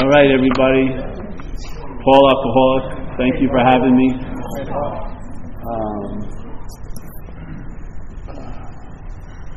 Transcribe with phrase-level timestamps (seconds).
[0.00, 0.88] All right, everybody.
[2.02, 4.08] Paul Alcoholic, thank you for having me.
[5.66, 6.10] Um,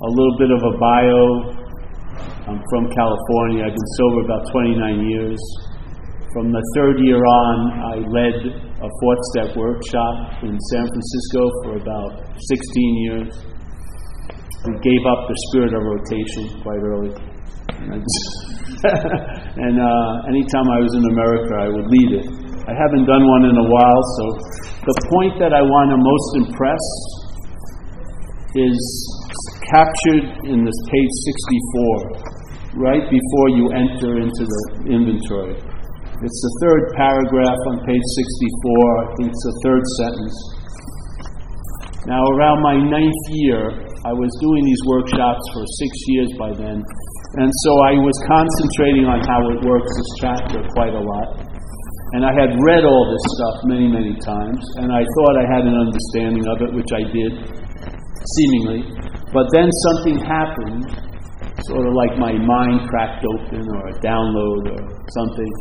[0.02, 1.56] a little bit of a bio.
[2.52, 3.64] I'm from California.
[3.64, 5.40] I've been sober about 29 years.
[6.34, 8.36] From the third year on, I led
[8.82, 13.40] a fourth step workshop in San Francisco for about 16 years.
[14.66, 17.29] We gave up the spirit of rotation quite early.
[19.60, 22.26] and uh, anytime I was in America, I would lead it.
[22.70, 24.24] I haven't done one in a while, so
[24.86, 26.86] the point that I want to most impress
[28.56, 28.80] is
[29.74, 31.14] captured in this page
[32.74, 35.58] 64, right before you enter into the inventory.
[36.20, 40.36] It's the third paragraph on page 64, I think it's the third sentence.
[42.08, 46.80] Now, around my ninth year, I was doing these workshops for six years by then,
[46.80, 51.36] and so I was concentrating on how it works, this chapter, quite a lot.
[52.16, 55.64] And I had read all this stuff many, many times, and I thought I had
[55.68, 57.32] an understanding of it, which I did,
[58.40, 58.88] seemingly.
[59.36, 60.90] But then something happened,
[61.68, 65.52] sort of like my mind cracked open or a download or something.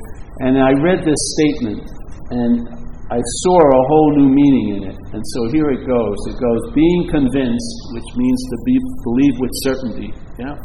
[0.47, 1.91] And I read this statement,
[2.31, 2.71] and
[3.09, 4.99] I saw a whole new meaning in it.
[5.13, 6.19] And so here it goes.
[6.29, 10.11] It goes, being convinced, which means to be, believe with certainty.
[10.39, 10.57] Yeah?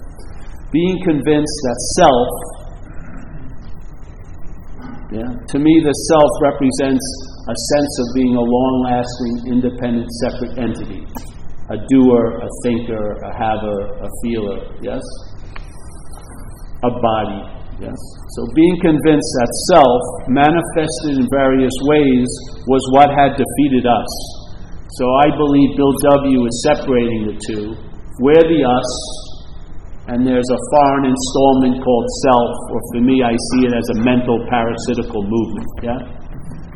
[0.73, 2.29] being convinced that self,
[5.13, 7.05] yeah, to me, the self represents
[7.45, 11.05] a sense of being a long lasting, independent, separate entity
[11.71, 14.99] a doer, a thinker, a haver, a feeler, yes?
[16.83, 17.39] A body,
[17.79, 17.97] yes?
[18.37, 22.27] So being convinced that self, manifested in various ways,
[22.67, 24.11] was what had defeated us.
[25.01, 26.45] So I believe Bill W.
[26.45, 27.73] is separating the two.
[28.21, 28.91] We're the us,
[30.13, 33.97] and there's a foreign installment called self, or for me, I see it as a
[34.03, 35.69] mental parasitical movement.
[35.81, 36.23] Yeah.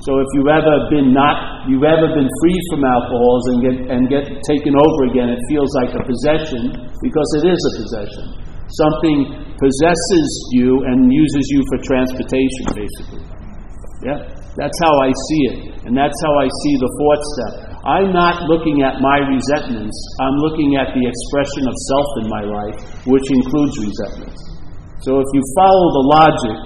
[0.02, 4.02] So if you've ever been not, you've ever been freed from alcohols and get and
[4.08, 8.26] get taken over again, it feels like a possession because it is a possession.
[8.72, 13.24] Something possesses you and uses you for transportation, basically.
[14.06, 14.38] Yeah.
[14.58, 17.54] That's how I see it, and that's how I see the fourth step.
[17.86, 22.44] I'm not looking at my resentments, I'm looking at the expression of self in my
[22.50, 24.42] life, which includes resentments.
[25.06, 26.58] So if you follow the logic,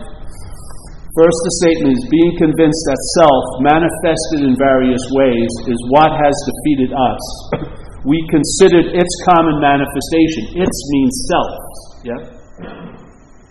[1.19, 6.35] first the statement is being convinced that self, manifested in various ways, is what has
[6.47, 7.23] defeated us.
[8.08, 10.63] We considered its common manifestation.
[10.63, 11.53] Its means self.
[12.08, 12.41] Yeah?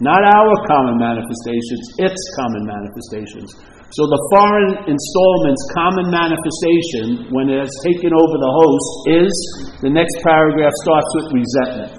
[0.01, 3.53] Not our common manifestations, its common manifestations.
[3.93, 8.91] So the foreign installment's common manifestation, when it has taken over the host,
[9.27, 9.35] is
[9.83, 11.95] the next paragraph starts with resentment.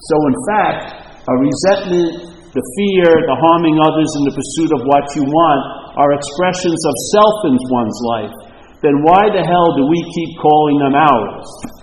[0.00, 0.82] So, in fact,
[1.28, 5.62] a resentment, the fear, the harming others in the pursuit of what you want
[6.00, 8.34] are expressions of self in one's life.
[8.80, 11.75] Then why the hell do we keep calling them ours?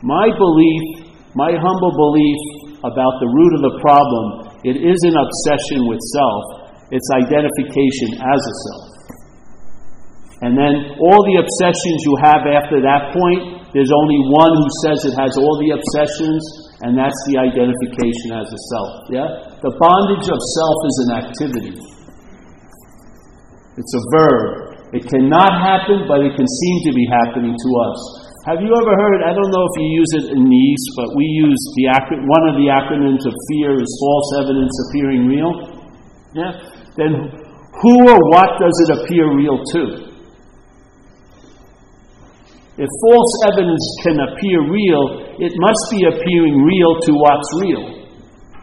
[0.00, 2.40] My belief, my humble belief
[2.80, 4.24] about the root of the problem,
[4.64, 8.84] it is an obsession with self, it's identification as a self.
[10.40, 15.04] And then all the obsessions you have after that point, there's only one who says
[15.04, 16.40] it has all the obsessions,
[16.80, 18.92] and that's the identification as a self.
[19.12, 19.28] Yeah?
[19.60, 21.76] The bondage of self is an activity.
[23.76, 24.96] It's a verb.
[24.96, 28.19] It cannot happen, but it can seem to be happening to us.
[28.48, 29.20] Have you ever heard?
[29.20, 31.92] I don't know if you use it in the East, but we use the
[32.24, 35.52] one of the acronyms of fear is false evidence appearing real.
[36.32, 36.52] Yeah.
[36.96, 40.10] Then who or what does it appear real to?
[42.80, 47.84] If false evidence can appear real, it must be appearing real to what's real,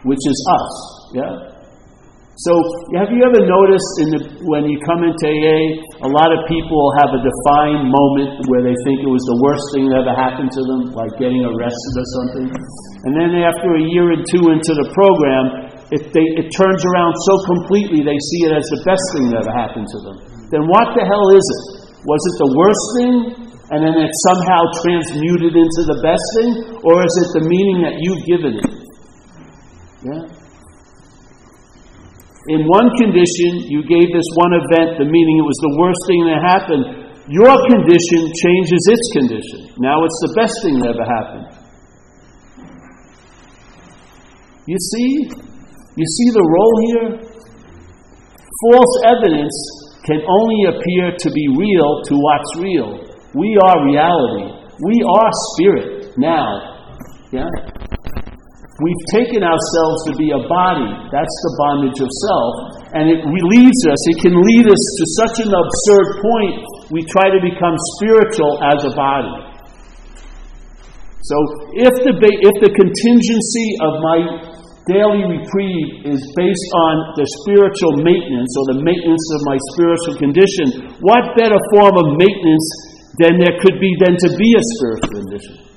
[0.02, 0.74] which is us.
[1.14, 1.47] Yeah.
[2.46, 2.54] So,
[2.94, 6.78] have you ever noticed in the, when you come into AA, a lot of people
[7.02, 10.54] have a defined moment where they think it was the worst thing that ever happened
[10.54, 12.46] to them, like getting arrested or something?
[13.10, 17.18] And then after a year or two into the program, it, they, it turns around
[17.26, 20.16] so completely they see it as the best thing that ever happened to them.
[20.54, 21.62] Then what the hell is it?
[22.06, 23.14] Was it the worst thing?
[23.74, 26.50] And then it's somehow transmuted into the best thing?
[26.86, 28.70] Or is it the meaning that you've given it?
[30.06, 30.37] Yeah?
[32.48, 36.20] In one condition, you gave this one event the meaning it was the worst thing
[36.32, 36.84] that happened.
[37.28, 39.60] Your condition changes its condition.
[39.76, 41.48] Now it's the best thing that ever happened.
[44.64, 45.28] You see?
[45.96, 47.08] You see the role here?
[48.64, 49.56] False evidence
[50.08, 52.96] can only appear to be real to what's real.
[53.36, 54.56] We are reality.
[54.80, 56.96] We are spirit now.
[57.30, 57.44] Yeah?
[58.78, 60.86] We've taken ourselves to be a body.
[61.10, 62.52] That's the bondage of self.
[62.94, 63.98] And it relieves us.
[64.14, 66.62] It can lead us to such an absurd point,
[66.94, 69.34] we try to become spiritual as a body.
[71.26, 71.36] So
[71.74, 74.18] if the, if the contingency of my
[74.86, 80.66] daily reprieve is based on the spiritual maintenance or the maintenance of my spiritual condition,
[81.02, 82.68] what better form of maintenance
[83.18, 85.67] than there could be than to be a spiritual condition?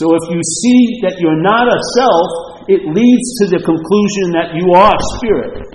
[0.00, 2.28] So if you see that you're not a self,
[2.72, 5.68] it leads to the conclusion that you are spirit.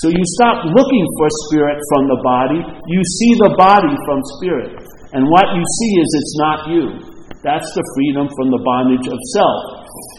[0.00, 4.70] So you stop looking for spirit from the body, you see the body from spirit.
[5.10, 6.84] And what you see is it's not you.
[7.42, 9.60] That's the freedom from the bondage of self.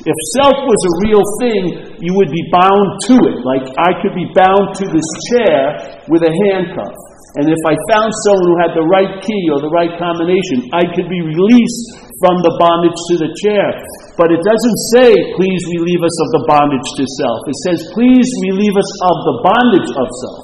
[0.04, 1.64] If self was a real thing,
[2.04, 3.38] you would be bound to it.
[3.48, 6.98] Like I could be bound to this chair with a handcuff.
[7.40, 10.84] And if I found someone who had the right key or the right combination, I
[10.92, 13.66] could be released from the bondage to the chair.
[14.14, 17.40] But it doesn't say, please relieve us of the bondage to self.
[17.50, 20.44] It says, please relieve us of the bondage of self.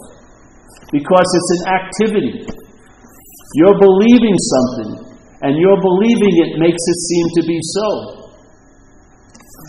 [0.89, 2.33] Because it's an activity.
[3.61, 4.91] You're believing something,
[5.45, 7.89] and your believing it makes it seem to be so.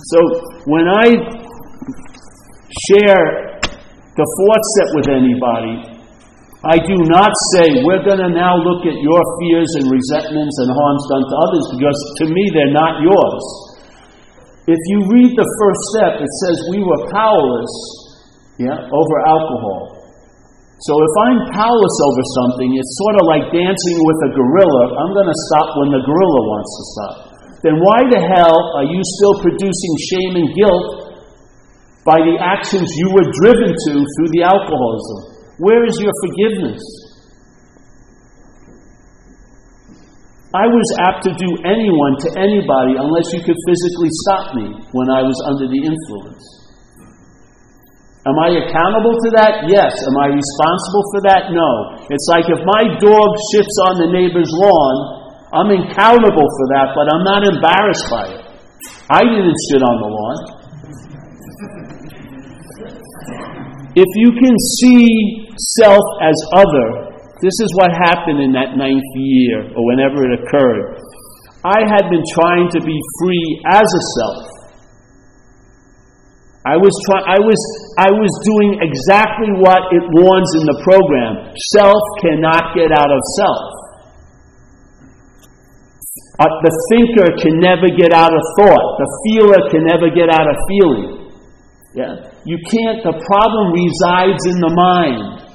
[0.09, 0.19] So
[0.65, 1.07] when I
[2.89, 3.61] share
[4.17, 5.98] the fourth set with anybody,
[6.67, 10.69] I do not say, we're going to now look at your fears and resentments and
[10.75, 13.45] harms done to others because to me they're not yours.
[14.67, 17.75] If you read the first step, it says we were powerless
[18.59, 20.03] yeah, over alcohol.
[20.83, 24.85] So if I'm powerless over something, it's sort of like dancing with a gorilla.
[24.99, 27.29] I'm going to stop when the gorilla wants to stop
[27.63, 30.87] then why the hell are you still producing shame and guilt
[32.07, 35.38] by the actions you were driven to through the alcoholism?
[35.59, 36.83] Where is your forgiveness?
[40.55, 44.67] I was apt to do anyone to anybody unless you could physically stop me
[44.97, 46.47] when I was under the influence.
[48.25, 49.67] Am I accountable to that?
[49.67, 49.93] Yes.
[50.09, 51.43] Am I responsible for that?
[51.51, 51.71] No.
[52.07, 54.97] It's like if my dog shits on the neighbor's lawn,
[55.53, 58.43] I'm accountable for that, but I'm not embarrassed by it.
[59.11, 60.39] I didn't sit on the lawn.
[63.97, 65.48] If you can see
[65.79, 70.99] self as other, this is what happened in that ninth year or whenever it occurred.
[71.63, 74.59] I had been trying to be free as a self.
[76.67, 77.61] I was, try- I, was,
[77.97, 81.55] I was doing exactly what it warns in the program.
[81.75, 83.79] Self cannot get out of self.
[86.39, 88.87] Uh, the thinker can never get out of thought.
[89.01, 91.35] The feeler can never get out of feeling.
[91.95, 92.31] Yeah?
[92.47, 95.48] You can't, the problem resides in the mind.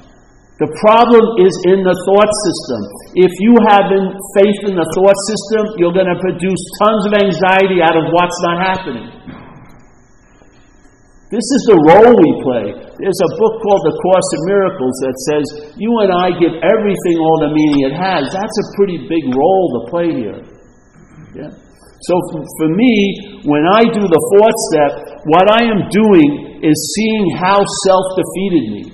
[0.54, 2.80] The problem is in the thought system.
[3.18, 3.90] If you have
[4.38, 8.38] faith in the thought system, you're going to produce tons of anxiety out of what's
[8.46, 9.08] not happening.
[11.34, 12.66] This is the role we play.
[12.70, 17.16] There's a book called The Course in Miracles that says you and I give everything
[17.18, 18.30] all the meaning it has.
[18.30, 20.38] That's a pretty big role to play here.
[21.34, 21.50] Yeah?
[21.50, 27.42] So for me, when I do the fourth step, what I am doing is seeing
[27.42, 28.93] how self defeated me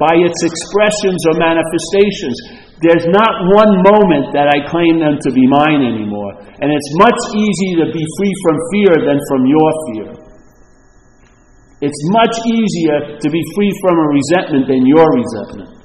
[0.00, 2.32] by its expressions or manifestations.
[2.80, 6.40] There's not one moment that I claim them to be mine anymore.
[6.64, 10.08] And it's much easier to be free from fear than from your fear.
[11.84, 15.80] It's much easier to be free from a resentment than your resentment.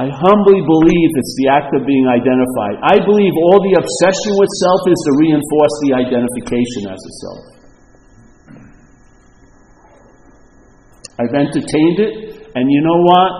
[0.00, 2.80] I humbly believe it's the act of being identified.
[2.86, 7.57] I believe all the obsession with self is to reinforce the identification as a self.
[11.18, 12.12] I've entertained it,
[12.54, 13.30] and you know what?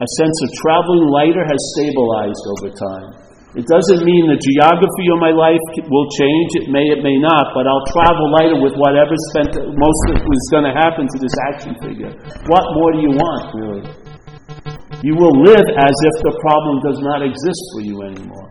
[0.00, 3.08] A sense of traveling lighter has stabilized over time.
[3.52, 6.64] It doesn't mean the geography of my life will change.
[6.64, 10.44] It may, it may not, but I'll travel lighter with whatever spent most of was
[10.54, 12.14] going to happen to this action figure.
[12.46, 13.84] What more do you want, really?
[15.02, 18.48] You will live as if the problem does not exist for you anymore.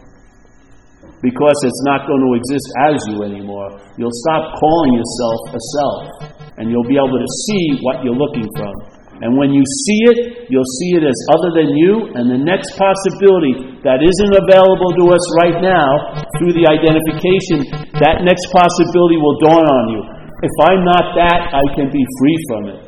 [1.24, 3.80] Because it's not going to exist as you anymore.
[3.96, 6.39] You'll stop calling yourself a self.
[6.60, 8.76] And you'll be able to see what you're looking from.
[9.20, 12.08] And when you see it, you'll see it as other than you.
[12.16, 17.68] And the next possibility that isn't available to us right now through the identification,
[18.00, 20.02] that next possibility will dawn on you.
[20.40, 22.80] If I'm not that, I can be free from it.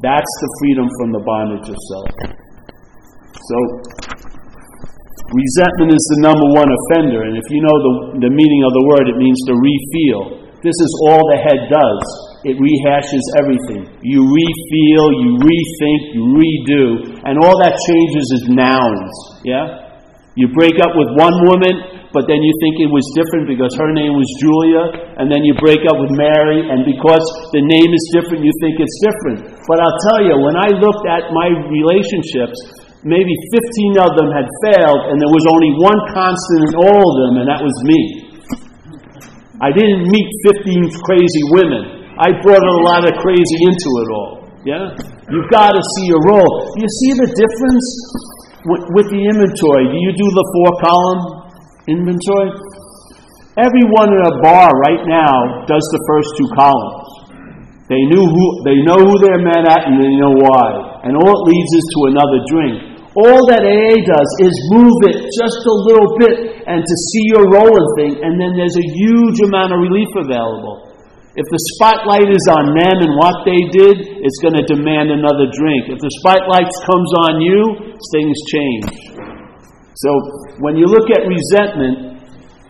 [0.00, 2.08] That's the freedom from the bondage of self.
[3.36, 3.56] So,
[5.32, 8.84] resentment is the number one offender, and if you know the, the meaning of the
[8.88, 10.48] word, it means to refeel.
[10.64, 12.04] This is all the head does.
[12.46, 13.90] It rehashes everything.
[14.06, 16.84] you refeel, you rethink, you redo,
[17.26, 19.10] and all that changes is nouns.
[19.42, 19.98] Yeah?
[20.38, 23.90] You break up with one woman, but then you think it was different because her
[23.90, 28.04] name was Julia, and then you break up with Mary, and because the name is
[28.14, 29.58] different, you think it's different.
[29.66, 32.54] But I'll tell you, when I looked at my relationships,
[33.02, 37.16] maybe 15 of them had failed, and there was only one constant in all of
[37.26, 38.00] them, and that was me.
[39.58, 40.28] I didn't meet
[40.62, 41.95] 15 crazy women.
[42.16, 44.32] I brought a lot of crazy into it all.
[44.64, 44.84] Yeah?
[45.28, 46.72] You've got to see your role.
[46.72, 47.86] Do you see the difference
[48.64, 49.84] with, with the inventory?
[49.92, 51.22] Do you do the four column
[51.92, 52.50] inventory?
[53.60, 57.08] Everyone in a bar right now does the first two columns.
[57.92, 61.06] They knew who they know who they're met at and they know why.
[61.06, 62.76] And all it leads is to another drink.
[63.16, 66.36] All that AA does is move it just a little bit
[66.68, 70.10] and to see your role in thing, and then there's a huge amount of relief
[70.18, 70.95] available.
[71.36, 75.52] If the spotlight is on them and what they did, it's going to demand another
[75.52, 75.92] drink.
[75.92, 77.60] If the spotlight comes on you,
[78.16, 78.88] things change.
[80.00, 80.10] So
[80.64, 82.16] when you look at resentment,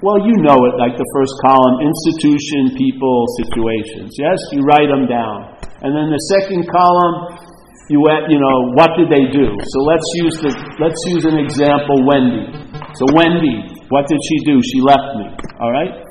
[0.02, 4.18] well, you know it, like the first column institution, people, situations.
[4.18, 5.56] Yes, you write them down.
[5.86, 7.38] And then the second column,
[7.86, 9.46] you, you know, what did they do?
[9.62, 10.50] So let's use, the,
[10.82, 12.50] let's use an example Wendy.
[12.98, 13.62] So, Wendy,
[13.94, 14.58] what did she do?
[14.58, 15.26] She left me.
[15.62, 16.02] All right?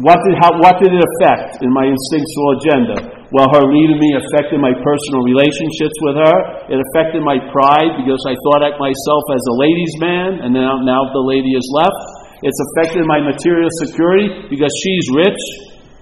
[0.00, 2.96] What did, how, what did it affect in my instinctual agenda?
[3.28, 6.36] Well, her leaving me affected my personal relationships with her.
[6.72, 10.80] It affected my pride because I thought of myself as a ladies' man, and now,
[10.80, 12.00] now the lady is left.
[12.40, 15.42] It's affected my material security because she's rich.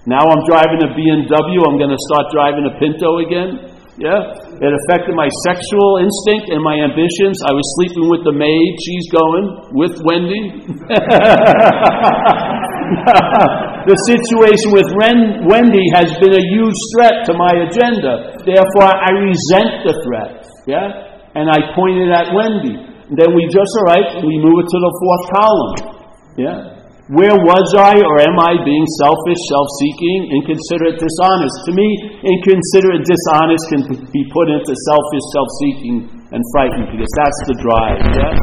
[0.07, 1.59] Now I'm driving a BMW.
[1.59, 3.70] I'm going to start driving a Pinto again.
[3.99, 4.23] Yeah?
[4.61, 7.43] It affected my sexual instinct and my ambitions.
[7.43, 8.71] I was sleeping with the maid.
[8.79, 10.63] She's going with Wendy.
[13.91, 18.39] the situation with Ren, Wendy has been a huge threat to my agenda.
[18.47, 20.47] Therefore, I resent the threat.
[20.67, 20.87] Yeah?
[21.35, 22.79] And I pointed at Wendy.
[23.11, 25.99] Then we just, all right, we move it to the fourth column.
[26.39, 26.79] Yeah?
[27.09, 31.57] Where was I or am I being selfish, self seeking, inconsiderate, dishonest?
[31.65, 31.89] To me,
[32.21, 33.81] inconsiderate, dishonest can
[34.13, 35.97] be put into selfish, self seeking,
[36.29, 38.05] and frightened because that's the drive.
[38.05, 38.37] Yeah?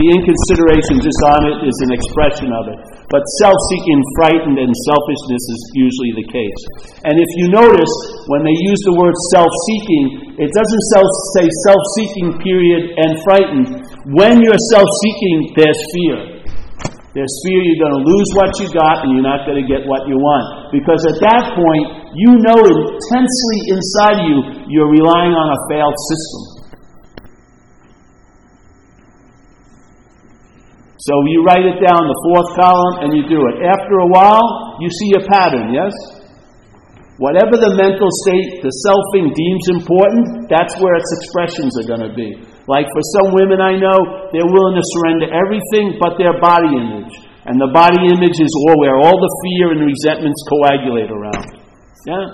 [0.00, 2.78] The inconsideration, dishonest is an expression of it.
[3.12, 6.60] But self seeking, frightened, and selfishness is usually the case.
[7.04, 7.92] And if you notice,
[8.32, 10.84] when they use the word self seeking, it doesn't
[11.36, 13.68] say self seeking, period, and frightened.
[14.16, 16.33] When you're self seeking, there's fear.
[17.14, 19.86] There's fear you're going to lose what you got and you're not going to get
[19.86, 20.74] what you want.
[20.74, 26.42] Because at that point, you know intensely inside you, you're relying on a failed system.
[31.06, 33.62] So you write it down, the fourth column, and you do it.
[33.62, 35.92] After a while, you see a pattern, yes?
[37.22, 42.14] Whatever the mental state the selfing deems important, that's where its expressions are going to
[42.16, 42.53] be.
[42.64, 47.12] Like for some women I know, they're willing to surrender everything but their body image.
[47.44, 51.60] And the body image is all where all the fear and resentments coagulate around.
[52.08, 52.24] Yeah?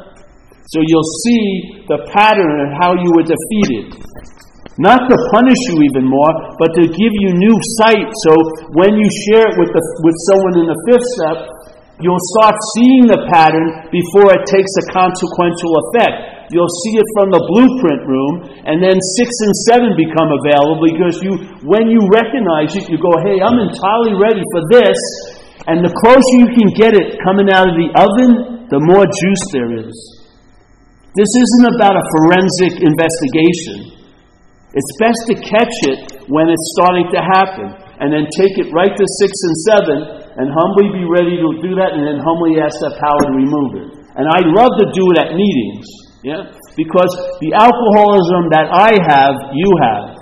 [0.71, 3.91] So you'll see the pattern of how you were defeated.
[4.79, 8.07] Not to punish you even more, but to give you new sight.
[8.23, 8.33] So
[8.79, 11.39] when you share it with, the, with someone in the fifth step,
[11.99, 16.30] you'll start seeing the pattern before it takes a consequential effect.
[16.51, 18.35] You'll see it from the blueprint room,
[18.67, 23.15] and then six and seven become available because you, when you recognize it, you go,
[23.23, 24.99] hey, I'm entirely ready for this.
[25.71, 29.45] And the closer you can get it coming out of the oven, the more juice
[29.55, 29.95] there is.
[31.15, 34.03] This isn't about a forensic investigation.
[34.75, 37.67] It's best to catch it when it's starting to happen
[37.99, 39.99] and then take it right to six and seven
[40.39, 43.71] and humbly be ready to do that and then humbly ask that power to remove
[43.83, 43.89] it.
[44.15, 45.87] And I love to do it at meetings,
[46.21, 46.53] yeah?
[46.77, 50.21] Because the alcoholism that I have, you have.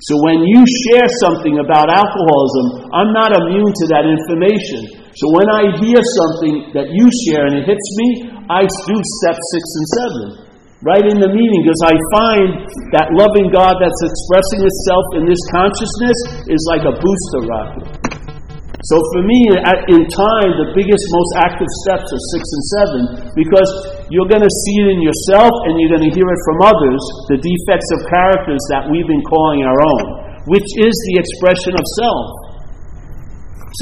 [0.00, 5.08] So when you share something about alcoholism, I'm not immune to that information.
[5.16, 8.08] So when I hear something that you share and it hits me,
[8.48, 10.46] I do step six and seven
[10.84, 12.48] right in the meaning because I find
[12.92, 16.18] that loving God that's expressing itself in this consciousness
[16.52, 18.05] is like a booster rocket.
[18.86, 19.50] So for me,
[19.90, 23.00] in time, the biggest, most active steps are six and seven
[23.34, 23.70] because
[24.14, 27.02] you're going to see it in yourself and you're going to hear it from others,
[27.26, 30.06] the defects of characters that we've been calling our own,
[30.46, 32.26] which is the expression of self.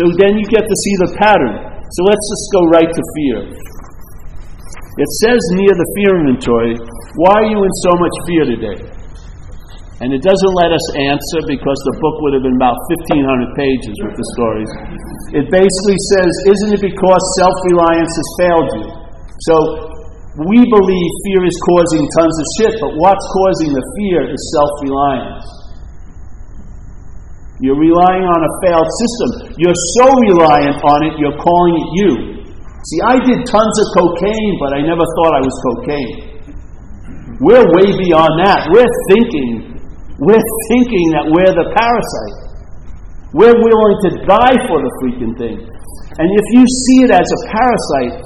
[0.00, 1.84] So then you get to see the pattern.
[1.84, 3.38] So let's just go right to fear.
[3.44, 6.80] It says near the fear inventory,
[7.20, 8.93] Why are you in so much fear today?
[10.02, 12.74] And it doesn't let us answer because the book would have been about
[13.14, 14.70] 1,500 pages with the stories.
[15.38, 18.86] It basically says, Isn't it because self reliance has failed you?
[19.46, 19.54] So
[20.50, 24.72] we believe fear is causing tons of shit, but what's causing the fear is self
[24.82, 25.46] reliance.
[27.62, 29.30] You're relying on a failed system.
[29.62, 32.10] You're so reliant on it, you're calling it you.
[32.82, 36.18] See, I did tons of cocaine, but I never thought I was cocaine.
[37.38, 38.66] We're way beyond that.
[38.74, 39.73] We're thinking.
[40.22, 42.38] We're thinking that we're the parasite.
[43.34, 45.58] We're willing to die for the freaking thing.
[45.58, 48.22] And if you see it as a parasite,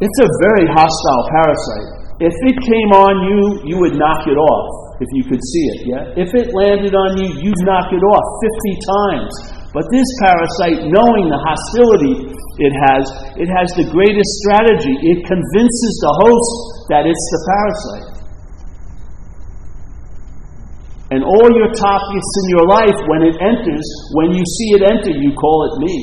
[0.00, 1.88] it's a very hostile parasite.
[2.24, 4.68] If it came on you, you would knock it off
[5.04, 6.04] if you could see it, yeah?
[6.16, 8.24] If it landed on you, you'd knock it off
[8.64, 9.32] 50 times.
[9.76, 13.04] But this parasite, knowing the hostility it has,
[13.36, 14.96] it has the greatest strategy.
[15.00, 16.52] It convinces the host
[16.92, 18.09] that it's the parasite.
[21.10, 25.10] And all your topics in your life, when it enters, when you see it enter,
[25.10, 25.94] you call it me.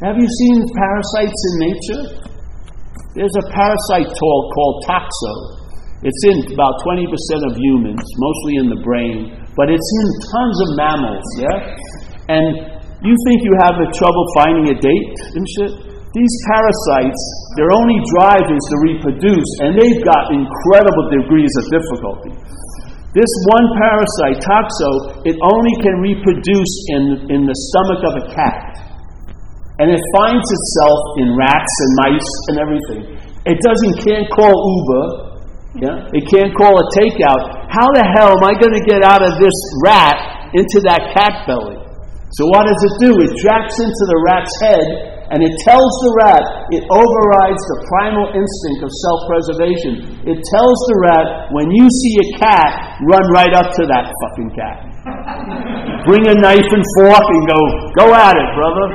[0.00, 2.02] Have you seen parasites in nature?
[3.12, 5.60] There's a parasite called toxo.
[6.00, 7.04] It's in about 20%
[7.44, 11.76] of humans, mostly in the brain, but it's in tons of mammals, yeah?
[12.32, 15.89] And you think you have a trouble finding a date and shit?
[16.10, 17.22] These parasites,
[17.54, 22.34] their only drive is to reproduce, and they've got incredible degrees of difficulty.
[23.14, 28.90] This one parasite, toxo, it only can reproduce in, in the stomach of a cat.
[29.78, 33.02] And it finds itself in rats and mice and everything.
[33.46, 35.30] It doesn't can't call Uber,
[35.78, 36.10] yeah?
[36.10, 37.70] It can't call a takeout.
[37.70, 39.54] How the hell am I going to get out of this
[39.86, 41.78] rat into that cat belly?
[42.34, 43.10] So what does it do?
[43.22, 46.42] It tracks into the rat's head and it tells the rat,
[46.74, 49.92] it overrides the primal instinct of self preservation.
[50.26, 54.50] It tells the rat, when you see a cat, run right up to that fucking
[54.58, 54.76] cat.
[56.10, 57.60] Bring a knife and fork and go,
[58.02, 58.86] go at it, brother.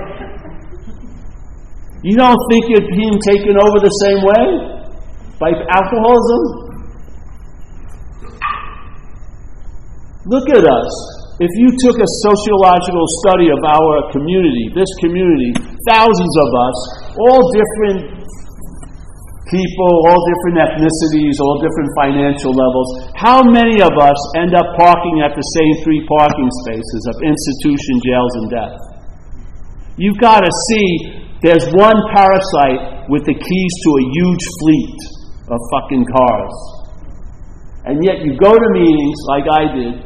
[2.03, 4.43] You don't think you're being taken over the same way?
[5.39, 6.65] By alcoholism?
[10.27, 11.24] Look at us.
[11.35, 15.51] If you took a sociological study of our community, this community,
[15.83, 16.77] thousands of us,
[17.11, 18.23] all different
[19.51, 22.87] people, all different ethnicities, all different financial levels,
[23.19, 27.99] how many of us end up parking at the same three parking spaces of institution,
[27.99, 28.75] jails, and death?
[29.99, 34.99] You've got to see there's one parasite with the keys to a huge fleet
[35.51, 36.55] of fucking cars.
[37.91, 40.04] And yet you go to meetings like I did,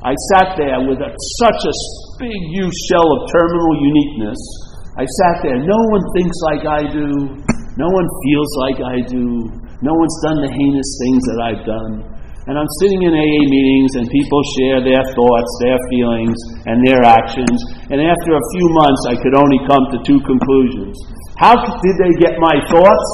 [0.00, 1.12] I sat there with a,
[1.44, 1.74] such a
[2.16, 4.40] big, huge shell of terminal uniqueness.
[4.96, 5.60] I sat there.
[5.60, 7.08] No one thinks like I do.
[7.76, 9.24] No one feels like I do.
[9.84, 11.92] No one's done the heinous things that I've done.
[12.48, 17.04] And I'm sitting in AA meetings, and people share their thoughts, their feelings, and their
[17.04, 17.56] actions.
[17.92, 20.96] And after a few months, I could only come to two conclusions.
[21.36, 23.08] How did they get my thoughts?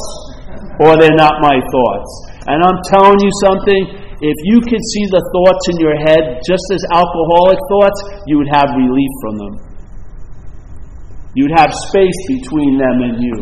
[0.87, 2.11] Or they're not my thoughts.
[2.47, 6.65] And I'm telling you something, if you could see the thoughts in your head just
[6.73, 9.55] as alcoholic thoughts, you would have relief from them.
[11.37, 13.37] You'd have space between them and you.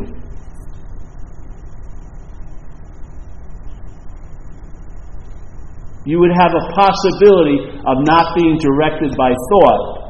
[6.06, 10.04] You would have a possibility of not being directed by thought.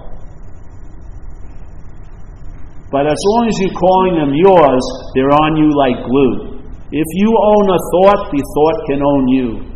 [2.91, 6.65] But as long as you're calling them yours, they're on you like glue.
[6.89, 9.74] If you own a thought, the thought can own you.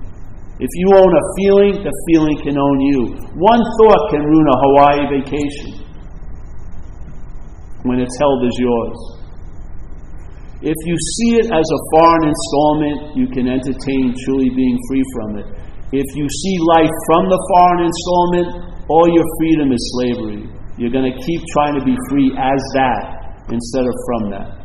[0.58, 3.00] If you own a feeling, the feeling can own you.
[3.38, 5.86] One thought can ruin a Hawaii vacation
[7.86, 8.98] when it's held as yours.
[10.58, 15.38] If you see it as a foreign installment, you can entertain truly being free from
[15.38, 15.46] it.
[15.94, 18.48] If you see life from the foreign installment,
[18.90, 20.50] all your freedom is slavery.
[20.74, 24.58] You're going to keep trying to be free as that instead of from that.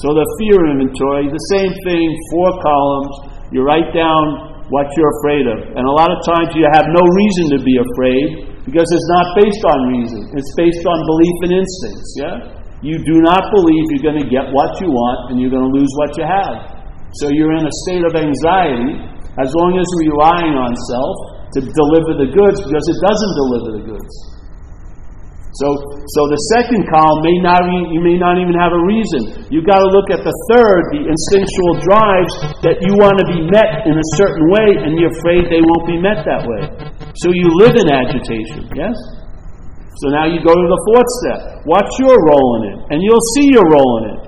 [0.00, 3.29] So the fear inventory, the same thing, four columns.
[3.50, 5.58] You write down what you're afraid of.
[5.74, 8.26] And a lot of times you have no reason to be afraid
[8.62, 10.20] because it's not based on reason.
[10.38, 12.36] It's based on belief and instincts, yeah?
[12.80, 15.74] You do not believe you're going to get what you want and you're going to
[15.74, 16.80] lose what you have.
[17.18, 19.02] So you're in a state of anxiety
[19.42, 21.16] as long as you're relying on self
[21.54, 24.14] to deliver the goods because it doesn't deliver the goods.
[25.58, 25.66] So,
[26.14, 29.50] so the second column may not you may not even have a reason.
[29.50, 33.42] You've got to look at the third, the instinctual drives that you want to be
[33.50, 36.62] met in a certain way, and you're afraid they won't be met that way.
[37.18, 38.70] So you live in agitation.
[38.78, 38.94] Yes.
[40.06, 41.40] So now you go to the fourth step.
[41.66, 42.78] What's your role in it?
[42.94, 44.20] And you'll see your role in it.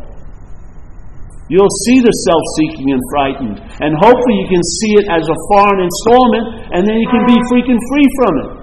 [1.55, 3.57] You'll see the self seeking and frightened.
[3.79, 7.39] And hopefully you can see it as a foreign installment, and then you can be
[7.47, 8.62] freaking free from it.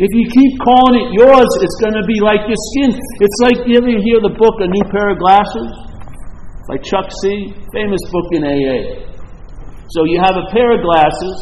[0.00, 2.96] If you keep calling it yours, it's going to be like your skin.
[3.20, 5.68] It's like, you ever hear the book, A New Pair of Glasses?
[6.64, 7.52] By Chuck C.
[7.76, 9.04] Famous book in AA.
[9.92, 11.36] So you have a pair of glasses,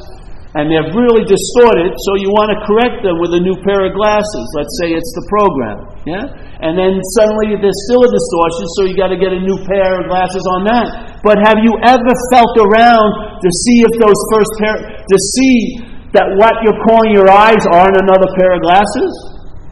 [0.59, 3.95] and they're really distorted, so you want to correct them with a new pair of
[3.95, 4.45] glasses.
[4.59, 5.79] Let's say it's the program.
[6.03, 6.27] Yeah?
[6.59, 10.03] And then suddenly there's still a distortion, so you got to get a new pair
[10.03, 11.23] of glasses on that.
[11.23, 16.27] But have you ever felt around to see if those first pair, to see that
[16.41, 19.13] what you're calling your eyes aren't another pair of glasses?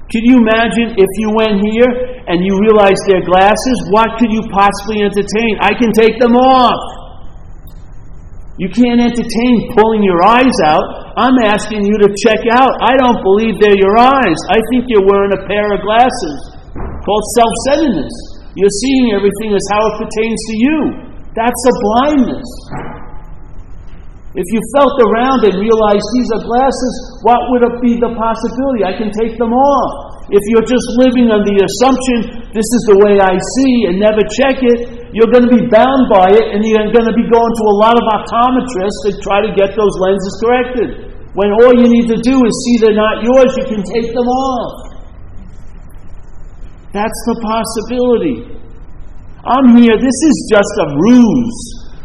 [0.07, 1.90] Can you imagine if you went here
[2.31, 3.77] and you realized they're glasses?
[3.90, 5.59] What could you possibly entertain?
[5.59, 6.79] I can take them off.
[8.57, 11.12] You can't entertain pulling your eyes out.
[11.18, 12.72] I'm asking you to check out.
[12.81, 14.38] I don't believe they're your eyes.
[14.49, 16.38] I think you're wearing a pair of glasses
[17.05, 18.14] called self centeredness.
[18.57, 20.79] You're seeing everything as how it pertains to you.
[21.37, 22.49] That's a blindness.
[24.37, 26.94] If you felt around and realized these are glasses,
[27.25, 28.85] what would be the possibility?
[28.85, 30.20] I can take them off.
[30.29, 34.20] If you're just living on the assumption, this is the way I see, and never
[34.37, 37.55] check it, you're going to be bound by it, and you're going to be going
[37.57, 40.88] to a lot of optometrists to try to get those lenses corrected.
[41.33, 44.29] When all you need to do is see they're not yours, you can take them
[44.29, 45.01] off.
[46.92, 48.53] That's the possibility.
[49.49, 51.61] I'm here, this is just a ruse.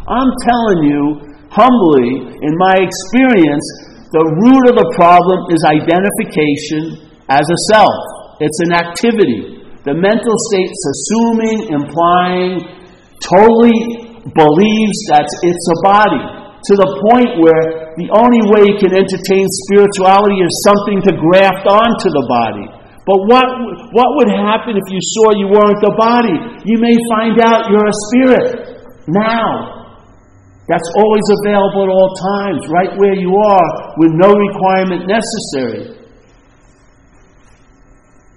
[0.08, 3.66] I'm telling you, humbly, in my experience,
[4.12, 7.96] the root of the problem is identification as a self.
[8.40, 9.64] It's an activity.
[9.88, 12.60] The mental state's assuming, implying,
[13.24, 16.24] totally believes that it's a body.
[16.62, 21.66] To the point where the only way you can entertain spirituality is something to graft
[21.66, 22.66] onto the body.
[23.02, 23.46] But what,
[23.96, 26.36] what would happen if you saw you weren't the body?
[26.62, 28.46] You may find out you're a spirit
[29.10, 29.71] now.
[30.70, 36.02] That's always available at all times, right where you are, with no requirement necessary.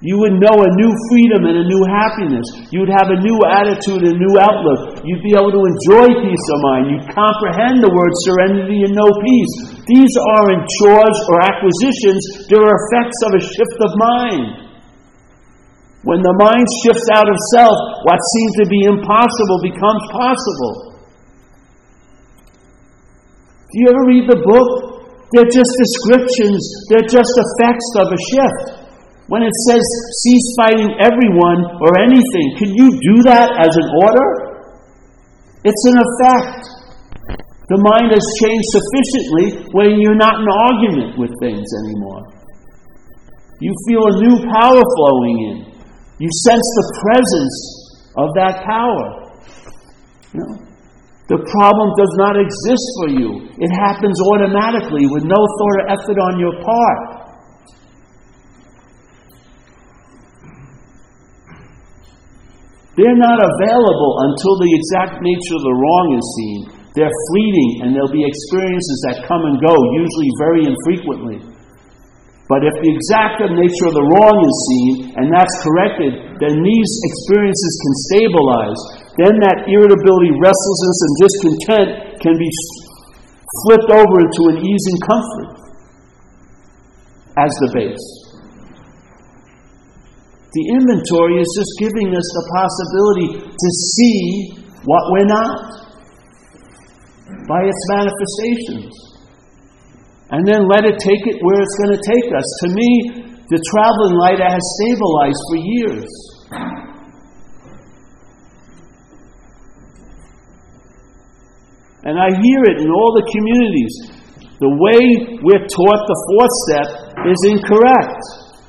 [0.06, 2.46] You would know a new freedom and a new happiness.
[2.70, 5.02] You'd have a new attitude a new outlook.
[5.02, 6.84] You'd be able to enjoy peace of mind.
[6.94, 9.82] You'd comprehend the word serenity and know peace.
[9.90, 12.22] These aren't chores or acquisitions,
[12.54, 14.46] they're effects of a shift of mind.
[16.06, 20.85] When the mind shifts out of self, what seems to be impossible becomes possible.
[23.76, 25.04] Do you ever read the book?
[25.36, 28.88] They're just descriptions, they're just effects of a shift.
[29.28, 29.84] When it says
[30.24, 34.30] cease fighting everyone or anything, can you do that as an order?
[35.68, 36.72] It's an effect.
[37.68, 42.32] The mind has changed sufficiently when you're not in argument with things anymore.
[43.60, 45.58] You feel a new power flowing in.
[46.24, 47.58] You sense the presence
[48.16, 49.36] of that power.
[50.32, 50.75] You know?
[51.26, 53.30] The problem does not exist for you.
[53.58, 57.26] It happens automatically with no thought or effort on your part.
[62.94, 66.60] They're not available until the exact nature of the wrong is seen.
[66.94, 71.40] They're fleeting and there'll be experiences that come and go, usually very infrequently.
[72.48, 76.92] But if the exact nature of the wrong is seen and that's corrected, then these
[77.10, 78.82] experiences can stabilize
[79.16, 82.50] then that irritability, restlessness, and discontent can be
[83.64, 85.50] flipped over into an ease and comfort
[87.40, 88.08] as the base.
[90.56, 94.20] The inventory is just giving us the possibility to see
[94.88, 95.76] what we're not
[97.48, 98.96] by its manifestations.
[100.32, 102.48] And then let it take it where it's going to take us.
[102.64, 102.90] To me,
[103.48, 106.10] the traveling light has stabilized for years.
[112.06, 113.94] And I hear it in all the communities.
[114.62, 116.88] The way we're taught the fourth step
[117.28, 118.22] is incorrect.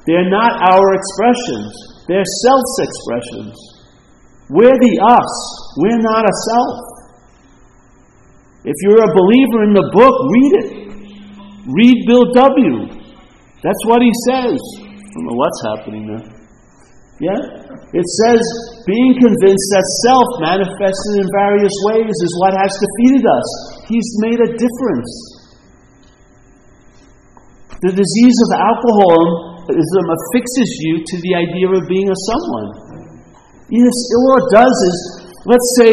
[0.09, 1.71] They're not our expressions,
[2.09, 3.55] they're self expressions.
[4.49, 5.33] We're the us,
[5.79, 6.97] we're not a self.
[8.65, 10.87] If you're a believer in the book, read it.
[11.67, 12.89] Read Bill W.
[13.63, 14.59] That's what he says.
[14.81, 16.36] I don't know what's happening there.
[17.17, 17.41] Yeah?
[17.97, 18.43] It says
[18.85, 23.49] being convinced that self manifested in various ways is what has defeated us.
[23.89, 25.13] He's made a difference.
[27.81, 32.69] The disease of alcoholism affixes you to the idea of being a someone.
[33.73, 34.97] Yes, all it does is,
[35.49, 35.93] let's say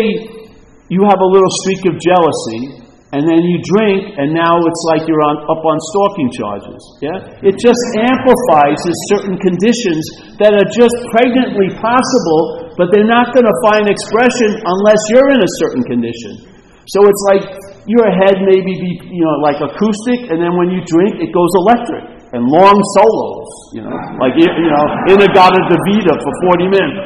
[0.91, 2.82] you have a little streak of jealousy,
[3.13, 6.81] and then you drink, and now it's like you're on, up on stalking charges.
[6.97, 7.45] Yeah?
[7.45, 8.81] It just amplifies
[9.13, 10.01] certain conditions
[10.41, 15.45] that are just pregnantly possible, but they're not going to find expression unless you're in
[15.45, 16.49] a certain condition.
[16.89, 17.45] So it's like
[17.85, 21.53] your head maybe be, you know, like acoustic, and then when you drink, it goes
[21.69, 22.13] electric.
[22.33, 26.97] and long solos, you know, like you know, In-A-Gadda-Da-Vida for 40 minutes.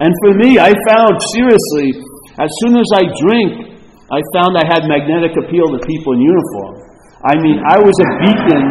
[0.00, 2.00] And for me, I found seriously,
[2.42, 3.78] as soon as I drink,
[4.10, 6.74] I found I had magnetic appeal to people in uniform.
[7.22, 8.62] I mean, I was a beacon.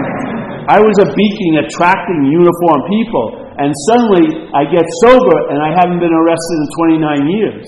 [0.68, 3.26] I was a beacon attracting uniform people.
[3.64, 6.68] And suddenly I get sober and I haven't been arrested in
[7.00, 7.66] 29 years.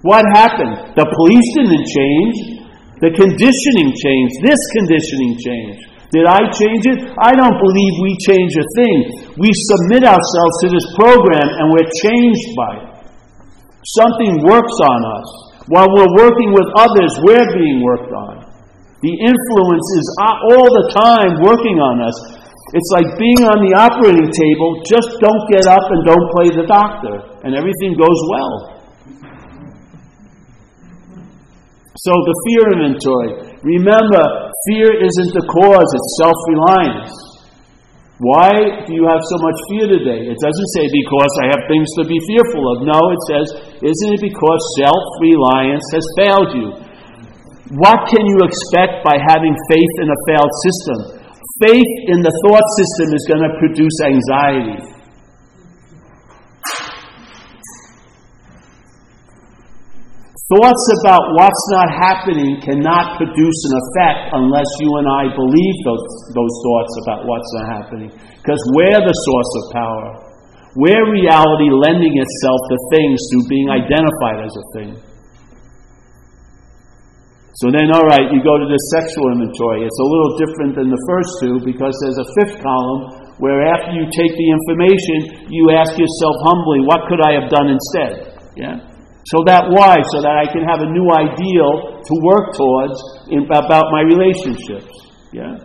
[0.00, 0.96] What happened?
[0.96, 2.36] The police didn't change.
[3.04, 4.34] The conditioning changed.
[4.40, 5.82] This conditioning changed.
[6.16, 7.00] Did I change it?
[7.20, 8.98] I don't believe we change a thing.
[9.36, 12.95] We submit ourselves to this program and we're changed by it.
[13.94, 15.28] Something works on us.
[15.70, 18.42] While we're working with others, we're being worked on.
[18.98, 22.18] The influence is all the time working on us.
[22.74, 26.66] It's like being on the operating table, just don't get up and don't play the
[26.66, 27.14] doctor,
[27.46, 28.54] and everything goes well.
[31.94, 33.54] So, the fear inventory.
[33.62, 37.14] Remember, fear isn't the cause, it's self reliance.
[38.18, 40.24] Why do you have so much fear today?
[40.24, 42.76] It doesn't say because I have things to be fearful of.
[42.88, 43.46] No, it says,
[43.84, 46.68] isn't it because self reliance has failed you?
[47.76, 50.98] What can you expect by having faith in a failed system?
[51.66, 54.96] Faith in the thought system is going to produce anxiety.
[60.46, 66.06] Thoughts about what's not happening cannot produce an effect unless you and I believe those,
[66.38, 68.10] those thoughts about what's not happening.
[68.14, 70.25] Because we're the source of power.
[70.76, 74.90] We're reality lending itself to things through being identified as a thing.
[77.64, 79.88] So then, all right, you go to the sexual inventory.
[79.88, 83.96] It's a little different than the first two because there's a fifth column where after
[83.96, 88.36] you take the information, you ask yourself humbly, what could I have done instead?
[88.60, 88.76] Yeah?
[89.32, 89.96] So that why?
[90.12, 93.00] So that I can have a new ideal to work towards
[93.32, 94.92] in, about my relationships.
[95.32, 95.56] Yeah?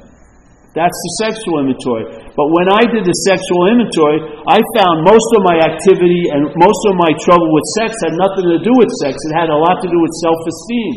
[0.72, 2.21] That's the sexual inventory.
[2.32, 6.82] But when I did the sexual inventory, I found most of my activity and most
[6.88, 9.20] of my trouble with sex had nothing to do with sex.
[9.20, 10.94] It had a lot to do with self esteem.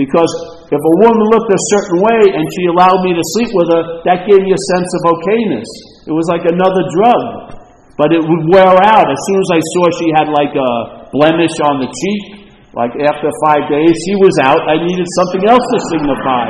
[0.00, 0.32] Because
[0.72, 3.82] if a woman looked a certain way and she allowed me to sleep with her,
[4.08, 5.68] that gave me a sense of okayness.
[6.08, 7.60] It was like another drug.
[8.00, 9.04] But it would wear out.
[9.04, 10.72] As soon as I saw she had like a
[11.12, 14.64] blemish on the cheek, like after five days, she was out.
[14.64, 16.46] I needed something else to signify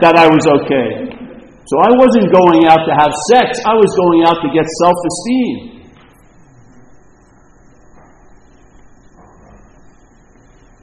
[0.00, 1.03] that I was okay.
[1.64, 4.98] So I wasn't going out to have sex, I was going out to get self
[5.00, 5.74] esteem.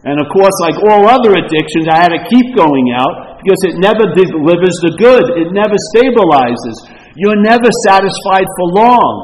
[0.01, 3.77] And of course, like all other addictions, I had to keep going out because it
[3.77, 5.37] never delivers the good.
[5.37, 6.73] It never stabilizes.
[7.13, 9.15] You're never satisfied for long.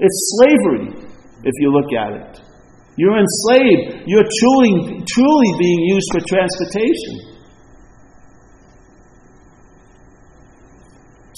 [0.00, 1.06] It's slavery,
[1.44, 2.42] if you look at it.
[2.96, 4.02] You're enslaved.
[4.10, 7.39] You're truly, truly being used for transportation.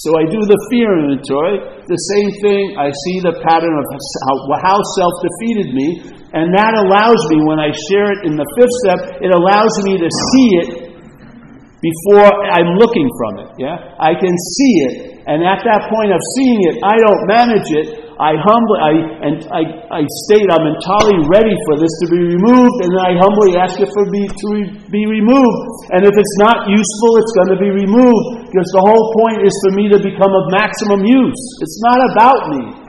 [0.02, 1.62] So I do the fear inventory.
[1.86, 6.02] The same thing, I see the pattern of how, self defeated me,
[6.34, 10.02] and that allows me, when I share it in the fifth step, it allows me
[10.02, 10.68] to see it
[11.78, 13.48] before I'm looking from it.
[13.62, 13.78] Yeah?
[14.02, 14.94] I can see it,
[15.30, 17.86] and at that point of seeing it, I don't manage it.
[18.18, 22.76] I humbly, I, and I, I state I'm entirely ready for this to be removed,
[22.86, 25.62] and I humbly ask it for me to re, be removed.
[25.94, 29.54] And if it's not useful, it's going to be removed, because the whole point is
[29.64, 31.40] for me to become of maximum use.
[31.64, 32.82] It's not about me.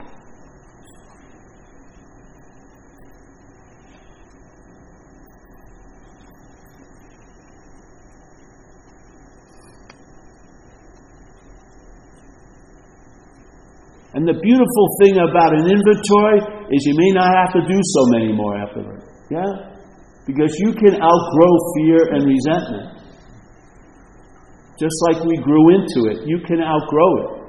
[14.12, 16.44] And the beautiful thing about an inventory
[16.76, 19.00] is you may not have to do so many more afterward.
[19.30, 19.48] Yeah?
[20.26, 23.03] Because you can outgrow fear and resentment.
[24.78, 27.44] Just like we grew into it, you can outgrow it.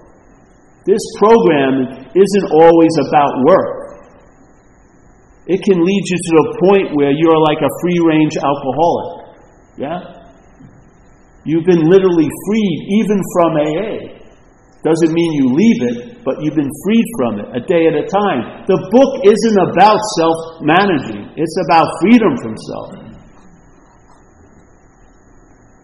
[0.86, 3.86] This program isn't always about work.
[5.48, 9.10] It can lead you to the point where you're like a free range alcoholic.
[9.78, 10.00] Yeah?
[11.46, 13.94] You've been literally freed even from AA.
[14.82, 18.06] Doesn't mean you leave it, but you've been freed from it a day at a
[18.06, 18.66] time.
[18.70, 23.05] The book isn't about self managing, it's about freedom from self.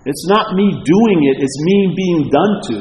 [0.05, 2.75] It's not me doing it, it's me being done to.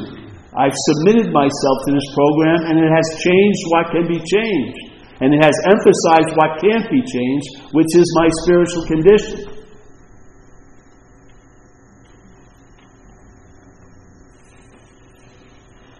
[0.57, 4.91] I've submitted myself to this program and it has changed what can be changed.
[5.21, 9.61] And it has emphasized what can't be changed, which is my spiritual condition.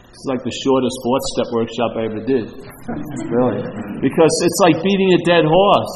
[0.10, 2.46] It's like the shortest fourth step workshop I ever did.
[3.30, 3.62] really.
[4.02, 5.96] Because it's like beating a dead horse.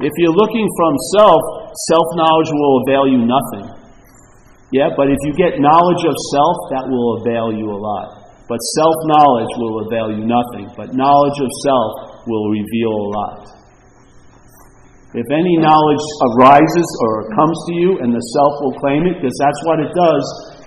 [0.00, 3.66] If you're looking from self, self knowledge will avail you nothing.
[4.74, 8.26] Yeah, but if you get knowledge of self, that will avail you a lot.
[8.48, 10.70] But self knowledge will avail you nothing.
[10.74, 13.40] But knowledge of self will reveal a lot.
[15.16, 19.38] If any knowledge arises or comes to you and the self will claim it, because
[19.40, 20.24] that's what it does,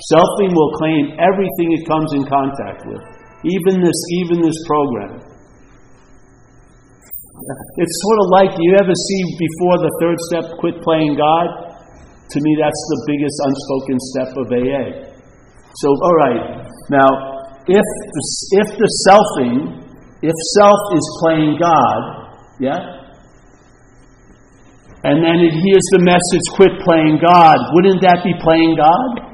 [0.09, 3.03] selfing will claim everything it comes in contact with.
[3.45, 5.28] Even this, even this program.
[7.39, 11.71] It's sort of like you ever see before the third step, quit playing God?
[12.29, 14.85] To me, that's the biggest unspoken step of AA.
[15.79, 17.09] So, all right, now,
[17.65, 18.23] if the,
[18.59, 19.81] if the selfing,
[20.21, 22.01] if self is playing God,
[22.59, 22.99] yeah,
[25.03, 29.29] and then it hears the message, quit playing God, wouldn't that be playing God?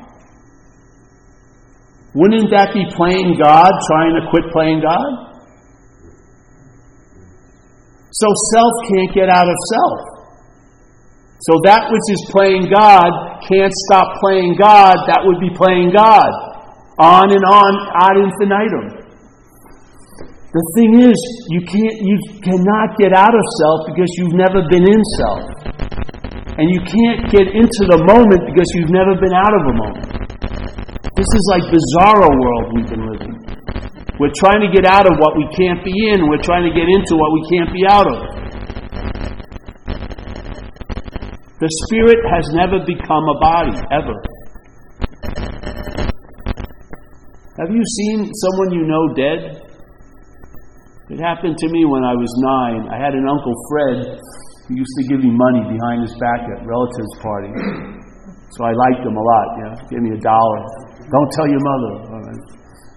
[2.13, 5.24] Wouldn't that be playing God, trying to quit playing God?
[8.15, 9.99] So self can't get out of self.
[11.43, 13.11] So that which is playing God
[13.43, 16.31] can't stop playing God, that would be playing God.
[16.95, 17.71] On and on
[18.07, 19.03] ad infinitum.
[20.55, 21.19] The thing is,
[21.51, 25.43] you can't you cannot get out of self because you've never been in self.
[26.55, 30.07] And you can't get into the moment because you've never been out of a moment.
[31.19, 33.35] This is like bizarro world we've been living.
[34.15, 36.87] We're trying to get out of what we can't be in, we're trying to get
[36.87, 38.17] into what we can't be out of.
[41.59, 44.15] The spirit has never become a body, ever.
[47.59, 49.39] Have you seen someone you know dead?
[51.11, 52.87] It happened to me when I was nine.
[52.91, 54.19] I had an Uncle Fred
[54.67, 57.55] who used to give me money behind his back at relatives' parties.
[58.55, 59.75] So I liked him a lot, know.
[59.91, 60.61] Give me a dollar.
[61.03, 61.91] Don't tell your mother.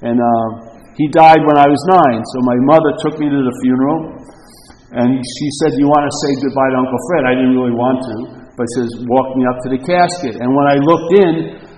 [0.02, 0.67] And uh,
[0.98, 2.20] he died when I was nine.
[2.34, 3.98] So my mother took me to the funeral.
[4.98, 7.22] And she said, You want to say goodbye to Uncle Fred?
[7.30, 10.34] I didn't really want to but she says, walk me up to the casket.
[10.42, 11.34] And when I looked in,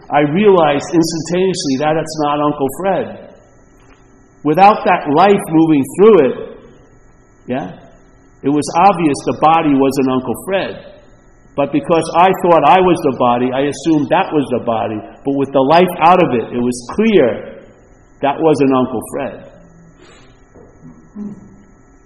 [0.08, 3.06] I realized instantaneously that it's not Uncle Fred.
[4.48, 6.34] Without that life moving through it,
[7.52, 7.68] yeah,
[8.40, 10.72] it was obvious the body wasn't Uncle Fred.
[11.52, 14.96] But because I thought I was the body, I assumed that was the body.
[14.96, 17.49] But with the life out of it, it was clear
[18.22, 19.36] that wasn't Uncle Fred.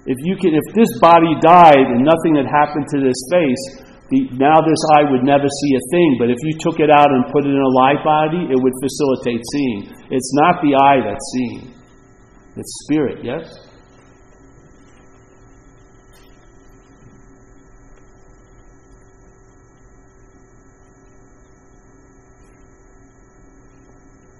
[0.06, 4.28] If you can, if this body died and nothing had happened to this face, the,
[4.36, 7.24] now this eye would never see a thing, but if you took it out and
[7.32, 9.96] put it in a live body, it would facilitate seeing.
[10.12, 11.72] It's not the eye that's seeing,
[12.52, 13.63] it's spirit, yes?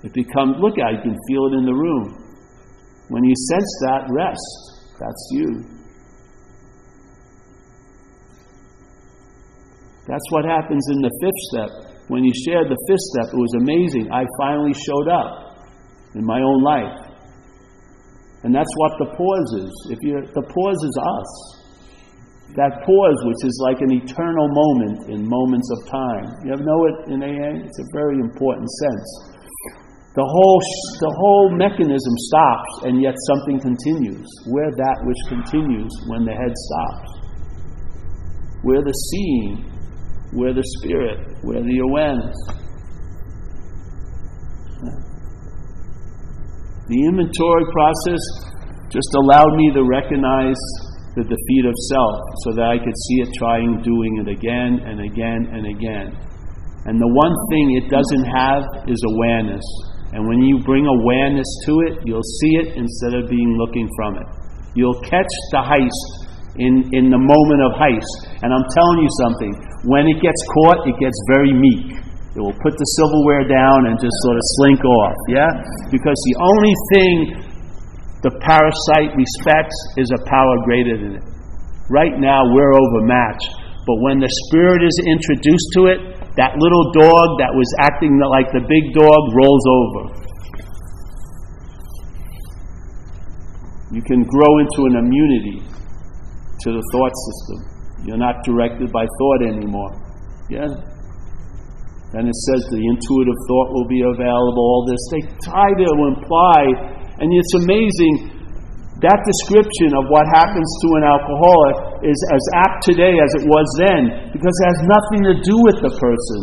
[0.04, 2.20] It becomes, look you can feel it in the room.
[3.08, 4.94] When you sense that, rest.
[5.00, 5.64] That's you.
[10.06, 11.70] That's what happens in the fifth step.
[12.08, 14.12] When you shared the fifth step, it was amazing.
[14.12, 15.64] I finally showed up
[16.14, 17.00] in my own life.
[18.44, 19.72] And that's what the pause is.
[19.88, 21.30] If you the pause is us.
[22.60, 26.28] That pause, which is like an eternal moment in moments of time.
[26.44, 27.64] You ever know it in AA?
[27.64, 29.33] It's a very important sense.
[30.14, 30.60] The whole,
[31.02, 34.26] the whole mechanism stops, and yet something continues.
[34.46, 37.10] We're that which continues when the head stops.
[38.62, 39.74] We're the seeing
[40.34, 42.34] we're the spirit, we're the awareness.
[46.90, 48.22] The inventory process
[48.90, 50.58] just allowed me to recognize
[51.14, 55.06] the defeat of self so that I could see it trying doing it again and
[55.06, 56.18] again and again.
[56.84, 59.62] And the one thing it doesn't have is awareness.
[60.14, 64.14] And when you bring awareness to it, you'll see it instead of being looking from
[64.22, 64.28] it.
[64.78, 66.24] You'll catch the heist
[66.54, 68.38] in, in the moment of heist.
[68.38, 69.52] And I'm telling you something,
[69.90, 71.98] when it gets caught, it gets very meek.
[72.34, 75.50] It will put the silverware down and just sort of slink off, yeah?
[75.90, 77.14] Because the only thing
[78.26, 81.24] the parasite respects is a power greater than it.
[81.90, 83.50] Right now, we're overmatched.
[83.84, 85.98] But when the spirit is introduced to it,
[86.36, 90.02] that little dog that was acting like the big dog rolls over.
[93.94, 97.58] You can grow into an immunity to the thought system.
[98.02, 99.94] You're not directed by thought anymore.
[100.50, 100.66] Yeah?
[102.10, 105.02] Then it says the intuitive thought will be available, all this.
[105.14, 106.60] They try to imply,
[107.22, 108.34] and it's amazing,
[109.02, 113.66] that description of what happens to an alcoholic is as apt today as it was
[113.80, 116.40] then, because it has nothing to do with the person.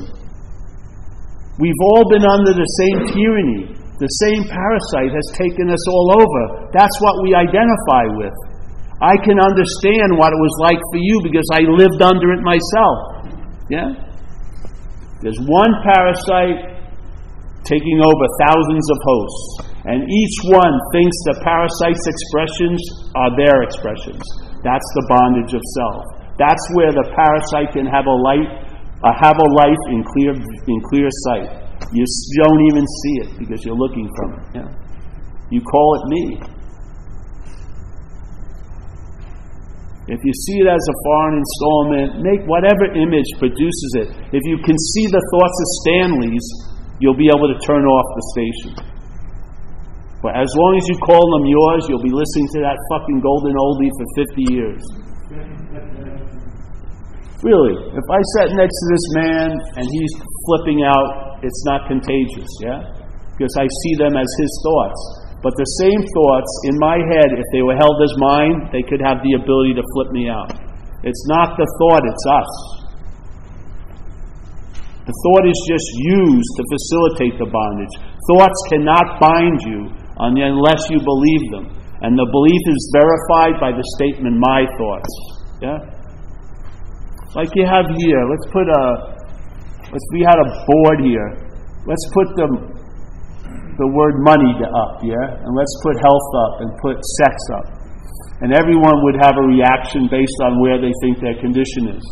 [1.61, 3.77] We've all been under the same tyranny.
[4.01, 6.73] The same parasite has taken us all over.
[6.73, 8.33] That's what we identify with.
[8.97, 12.97] I can understand what it was like for you because I lived under it myself.
[13.69, 13.93] Yeah?
[15.21, 16.81] There's one parasite
[17.61, 19.45] taking over thousands of hosts,
[19.85, 22.81] and each one thinks the parasite's expressions
[23.13, 24.25] are their expressions.
[24.61, 26.03] That's the bondage of self.
[26.37, 28.49] That's where the parasite can have a light,
[29.01, 31.49] uh, have a life in clear, in clear sight.
[31.93, 32.05] You
[32.45, 34.43] don't even see it because you're looking from it.
[34.61, 34.69] Yeah?
[35.49, 36.23] You call it me.
[40.07, 44.07] If you see it as a foreign installment, make whatever image produces it.
[44.33, 46.47] If you can see the thoughts of Stanley's,
[46.99, 48.90] you'll be able to turn off the station.
[50.21, 53.57] But as long as you call them yours, you'll be listening to that fucking golden
[53.57, 54.81] oldie for 50 years.
[57.41, 59.49] Really, if I sat next to this man
[59.81, 60.13] and he's
[60.45, 62.85] flipping out, it's not contagious, yeah?
[63.33, 65.01] Because I see them as his thoughts.
[65.41, 69.01] But the same thoughts in my head, if they were held as mine, they could
[69.01, 70.53] have the ability to flip me out.
[71.01, 72.53] It's not the thought, it's us.
[75.09, 77.95] The thought is just used to facilitate the bondage.
[78.29, 81.65] Thoughts cannot bind you unless you believe them.
[82.01, 85.11] And the belief is verified by the statement, my thoughts.
[85.61, 85.79] Yeah?
[87.37, 88.83] Like you have here, let's put a,
[89.93, 91.29] let's, we had a board here.
[91.85, 92.47] Let's put the
[93.81, 95.41] the word money up, yeah?
[95.41, 97.65] And let's put health up and put sex up.
[98.45, 102.03] And everyone would have a reaction based on where they think their condition is.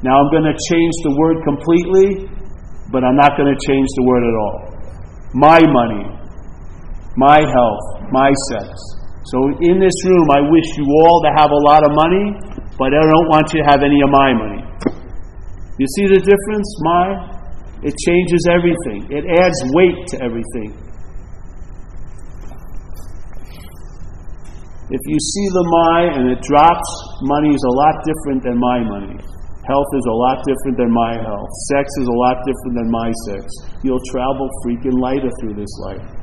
[0.00, 2.32] Now I'm going to change the word completely,
[2.92, 4.58] but I'm not going to change the word at all.
[5.34, 6.06] My money,
[7.18, 8.70] my health, my sex.
[9.26, 12.30] So in this room, I wish you all to have a lot of money,
[12.78, 14.62] but I don't want you to have any of my money.
[15.82, 16.68] You see the difference?
[16.86, 17.06] My?
[17.82, 19.10] It changes everything.
[19.10, 20.70] It adds weight to everything.
[24.88, 26.88] If you see the my and it drops,
[27.22, 29.18] money is a lot different than my money.
[29.66, 31.50] Health is a lot different than my health.
[31.68, 33.44] Sex is a lot different than my sex.
[33.84, 36.17] You'll travel freaking lighter through this life.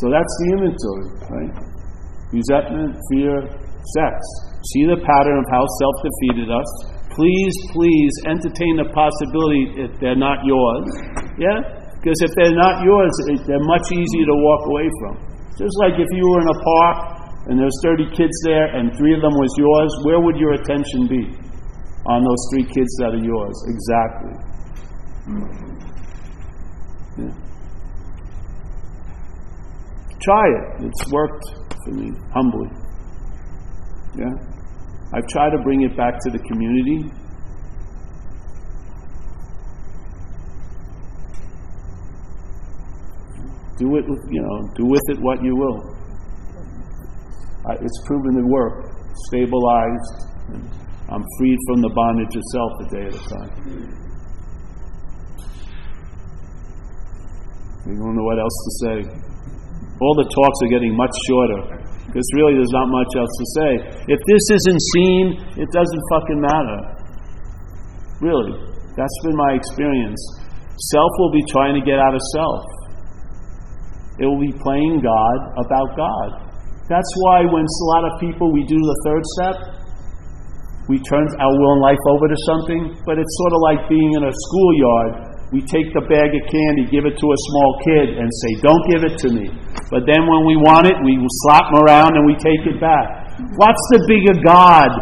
[0.00, 1.52] So that's the inventory, right?
[2.32, 3.36] Resentment, fear,
[4.00, 4.16] sex.
[4.72, 6.68] See the pattern of how self defeated us.
[7.12, 10.88] Please, please entertain the possibility that they're not yours.
[11.36, 11.60] Yeah?
[12.00, 13.12] Because if they're not yours,
[13.44, 15.14] they're much easier to walk away from.
[15.60, 16.96] Just like if you were in a park
[17.52, 21.04] and there's 30 kids there and three of them was yours, where would your attention
[21.12, 21.28] be
[22.08, 23.56] on those three kids that are yours?
[23.68, 24.32] Exactly.
[27.20, 27.49] Yeah.
[30.22, 30.84] Try it.
[30.84, 31.44] It's worked
[31.84, 32.68] for me, humbly.
[34.16, 34.34] Yeah?
[35.14, 37.10] I've tried to bring it back to the community.
[43.78, 45.96] Do it, with, you know, do with it what you will.
[47.80, 48.92] It's proven to work.
[49.28, 50.26] Stabilized.
[51.08, 53.50] I'm freed from the bondage itself a day at a time.
[57.86, 59.29] You don't know what else to say.
[60.00, 61.80] All the talks are getting much shorter
[62.10, 63.70] because really there's not much else to say.
[64.10, 65.24] If this isn't seen,
[65.60, 66.80] it doesn't fucking matter.
[68.18, 68.56] Really.
[68.98, 70.18] That's been my experience.
[70.90, 72.64] Self will be trying to get out of self.
[74.18, 76.50] It will be playing God about God.
[76.90, 79.56] That's why when a lot of people, we do the third step,
[80.90, 84.10] we turn our will and life over to something, but it's sort of like being
[84.18, 85.29] in a schoolyard.
[85.50, 88.84] We take the bag of candy, give it to a small kid, and say, Don't
[88.86, 89.50] give it to me.
[89.90, 93.34] But then when we want it, we slap them around and we take it back.
[93.58, 94.94] What's the bigger God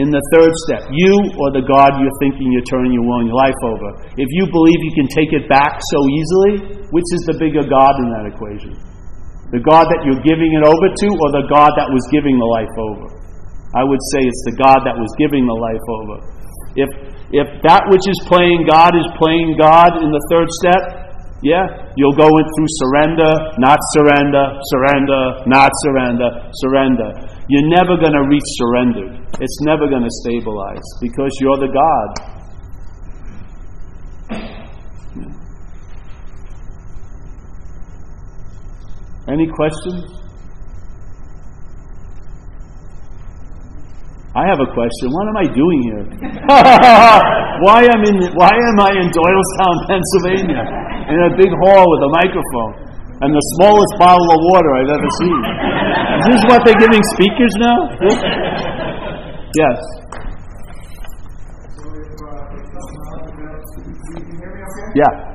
[0.00, 3.28] in the third step, you or the God you're thinking you're turning your will and
[3.28, 3.88] your life over.
[4.16, 6.54] If you believe you can take it back so easily,
[6.88, 8.72] which is the bigger God in that equation?
[9.52, 12.48] The God that you're giving it over to or the God that was giving the
[12.56, 13.06] life over?
[13.76, 16.16] I would say it's the God that was giving the life over.
[16.72, 16.88] If,
[17.32, 21.02] if that which is playing God is playing God in the third step,
[21.42, 21.66] yeah?
[21.96, 26.28] You'll go in through surrender, not surrender, surrender, not surrender,
[26.62, 27.10] surrender.
[27.48, 29.26] You're never going to reach surrendered.
[29.40, 32.32] It's never going to stabilize because you're the God.
[39.28, 40.21] Any questions?
[44.32, 45.12] I have a question.
[45.12, 46.04] What am I doing here?
[47.68, 50.64] why am in why am I in Doylestown, Pennsylvania,
[51.12, 52.72] in a big hall with a microphone
[53.20, 55.36] and the smallest bottle of water I've ever seen?
[56.16, 57.76] Is this what they're giving speakers now?
[59.52, 59.78] yes.
[64.96, 65.32] Yeah.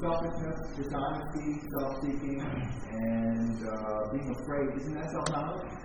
[0.00, 2.49] selfishness, dishonesty, self-seeking, and uh,
[4.12, 5.80] being afraid, isn't that self-knowledge?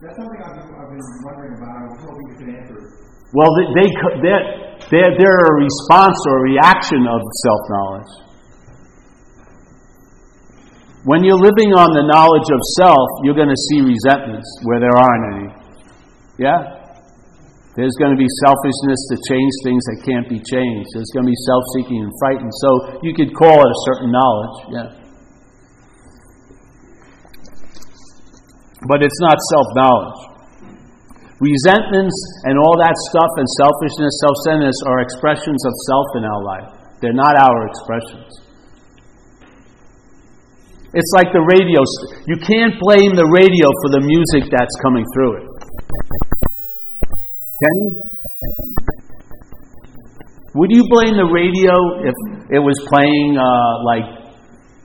[0.00, 1.72] That's something I've been, I've been wondering about.
[1.76, 2.78] I was hoping you could answer.
[3.36, 3.88] Well, they, they,
[4.24, 4.46] they're,
[4.88, 8.12] they're, they're a response or a reaction of self knowledge.
[11.04, 14.92] When you're living on the knowledge of self, you're going to see resentments where there
[14.92, 15.48] aren't any.
[16.36, 16.80] Yeah?
[17.76, 20.88] There's going to be selfishness to change things that can't be changed.
[20.92, 22.52] There's going to be self seeking and frightened.
[22.64, 24.99] So you could call it a certain knowledge, yeah.
[28.88, 30.20] But it's not self knowledge.
[31.40, 36.42] Resentments and all that stuff and selfishness, self centeredness are expressions of self in our
[36.44, 36.68] life.
[37.00, 38.28] They're not our expressions.
[40.92, 41.80] It's like the radio.
[42.26, 45.46] You can't blame the radio for the music that's coming through it.
[47.60, 47.90] Can you?
[50.54, 51.72] Would you blame the radio
[52.02, 52.14] if
[52.50, 54.34] it was playing uh, like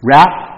[0.03, 0.54] rap?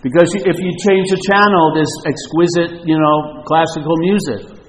[0.00, 4.60] Because if you change the channel, there's exquisite, you know, classical music.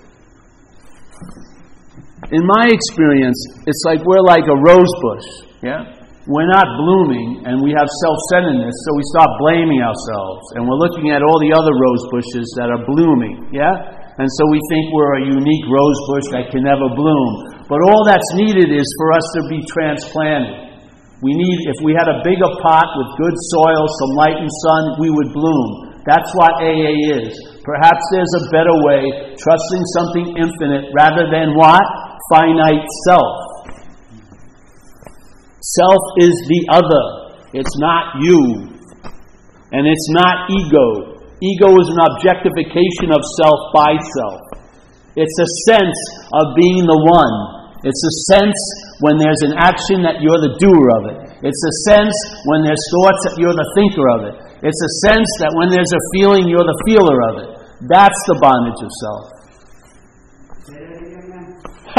[2.32, 5.28] In my experience, it's like we're like a rose bush,
[5.64, 6.02] yeah?
[6.30, 10.44] We're not blooming and we have self centeredness, so we start blaming ourselves.
[10.56, 13.74] And we're looking at all the other rose bushes that are blooming, yeah?
[14.20, 17.32] And so we think we're a unique rose bush that can never bloom.
[17.72, 20.71] But all that's needed is for us to be transplanted.
[21.22, 24.84] We need, if we had a bigger pot with good soil, some light and sun,
[24.98, 26.02] we would bloom.
[26.02, 27.38] That's what AA is.
[27.62, 31.86] Perhaps there's a better way, trusting something infinite rather than what?
[32.34, 33.38] Finite self.
[35.62, 37.06] Self is the other.
[37.54, 38.74] It's not you.
[39.72, 41.22] And it's not ego.
[41.38, 44.42] Ego is an objectification of self by self.
[45.14, 46.00] It's a sense
[46.34, 47.61] of being the one.
[47.82, 48.60] It's a sense
[49.02, 51.18] when there's an action that you're the doer of it.
[51.42, 52.14] It's a sense
[52.46, 54.36] when there's thoughts that you're the thinker of it.
[54.62, 57.50] It's a sense that when there's a feeling, you're the feeler of it.
[57.90, 59.26] That's the bondage of self.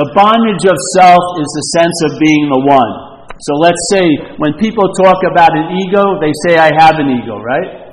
[0.00, 2.92] the bondage of self is the sense of being the one.
[3.44, 4.04] So let's say
[4.40, 7.89] when people talk about an ego, they say, I have an ego, right?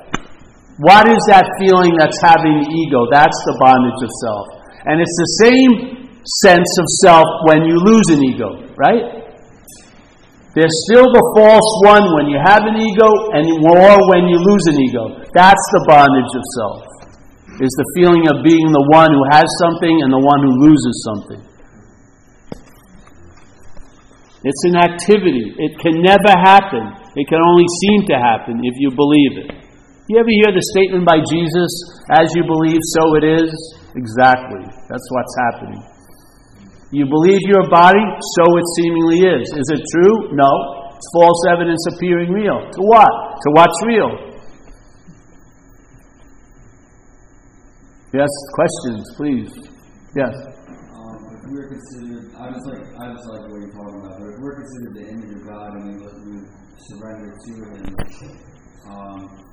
[0.78, 3.10] What is that feeling that's having ego?
[3.10, 4.46] That's the bondage of self.
[4.86, 5.72] And it's the same
[6.46, 9.28] sense of self when you lose an ego, right?
[10.54, 14.64] There's still the false one when you have an ego and more when you lose
[14.70, 15.18] an ego.
[15.34, 16.82] That's the bondage of self.
[17.58, 20.94] Is the feeling of being the one who has something and the one who loses
[21.02, 21.42] something.
[24.46, 25.58] It's an activity.
[25.58, 26.86] It can never happen.
[27.18, 29.67] It can only seem to happen if you believe it.
[30.08, 31.68] You ever hear the statement by Jesus,
[32.16, 33.52] as you believe, so it is?
[33.92, 34.64] Exactly.
[34.88, 35.84] That's what's happening.
[36.96, 38.00] You believe your body,
[38.40, 39.44] so it seemingly is.
[39.52, 40.32] Is it true?
[40.32, 40.48] No.
[40.96, 42.56] It's false evidence appearing real.
[42.56, 43.12] To what?
[43.36, 44.12] To what's real?
[48.16, 49.52] Yes, questions, please.
[50.16, 50.32] Yes.
[50.32, 54.40] Um, if we're considered, I just like, I just like what you're talking about but
[54.40, 56.48] we're considered the image of God and we
[56.88, 58.40] surrender to Him,
[58.88, 59.47] um,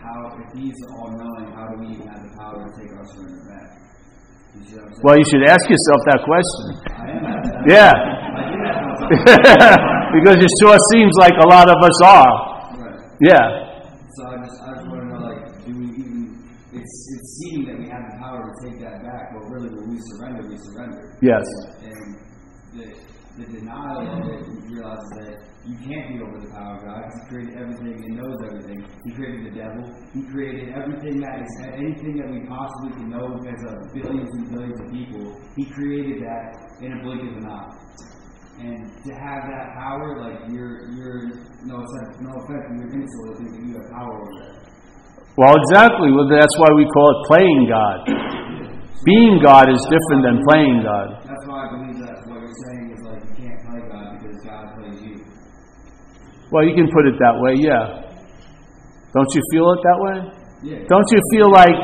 [0.00, 3.06] how, if He's all knowing, how do we even have the power to take our
[3.06, 3.78] surrender back?
[4.54, 6.66] You well, you should ask yourself that question.
[7.68, 7.92] yeah.
[10.12, 12.34] because it sure seems like a lot of us are.
[12.80, 12.98] Right.
[13.20, 13.46] Yeah.
[14.16, 16.42] So I just, I just want to know, like, do we even,
[16.72, 19.94] it's, it's seeming that we have the power to take that back, but really when
[19.94, 21.16] we surrender, we surrender.
[21.22, 21.44] Yes.
[21.84, 22.16] And
[22.74, 22.86] the,
[23.38, 27.20] the denial of it, realizes that you can't be over the power of God because
[27.20, 28.80] He created everything and knows everything.
[29.04, 29.84] He created the devil.
[30.16, 34.48] He created everything that is anything that we possibly can know as a billions and
[34.48, 35.24] billions of people.
[35.60, 37.68] He created that in a blink of an eye.
[38.64, 41.36] And to have that power, like you're, you're
[41.68, 44.54] no offense, no offense, you're insult that you have power over that.
[45.36, 46.10] Well, exactly.
[46.16, 47.98] Well, that's why we call it playing God.
[49.04, 51.22] Being God is different than playing God.
[51.22, 52.88] That's why I believe that what you're saying
[56.50, 58.08] Well, you can put it that way, yeah.
[59.12, 60.16] Don't you feel it that way?
[60.64, 60.80] Yeah.
[60.88, 61.76] Don't you feel like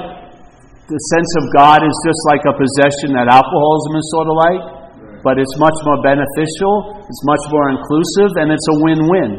[0.89, 4.63] the sense of God is just like a possession that alcoholism is sort of like?
[4.65, 5.21] Right.
[5.25, 9.31] But it's much more beneficial, it's much more inclusive, and it's a win win.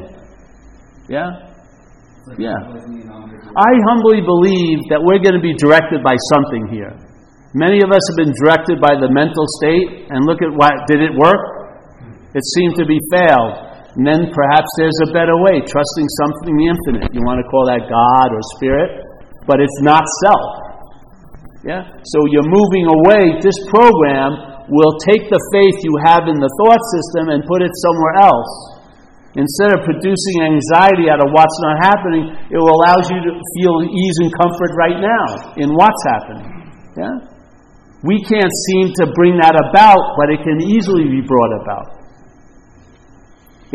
[1.09, 1.30] Yeah?
[2.26, 2.57] Like yeah.
[2.57, 6.93] I humbly believe that we're going to be directed by something here.
[7.53, 11.01] Many of us have been directed by the mental state, and look at what did
[11.01, 11.39] it work?
[12.34, 13.64] It seemed to be failed.
[13.96, 17.16] And then perhaps there's a better way, trusting something infinite.
[17.16, 18.91] You want to call that God or spirit,
[19.48, 20.66] but it's not self.
[21.64, 21.88] Yeah?
[22.04, 23.39] So you're moving away.
[23.39, 27.72] This program will take the faith you have in the thought system and put it
[27.88, 28.52] somewhere else.
[29.39, 33.76] Instead of producing anxiety out of what's not happening, it will allow you to feel
[33.84, 36.48] ease and comfort right now in what's happening.
[37.00, 37.16] Yeah?
[38.04, 41.95] We can't seem to bring that about, but it can easily be brought about.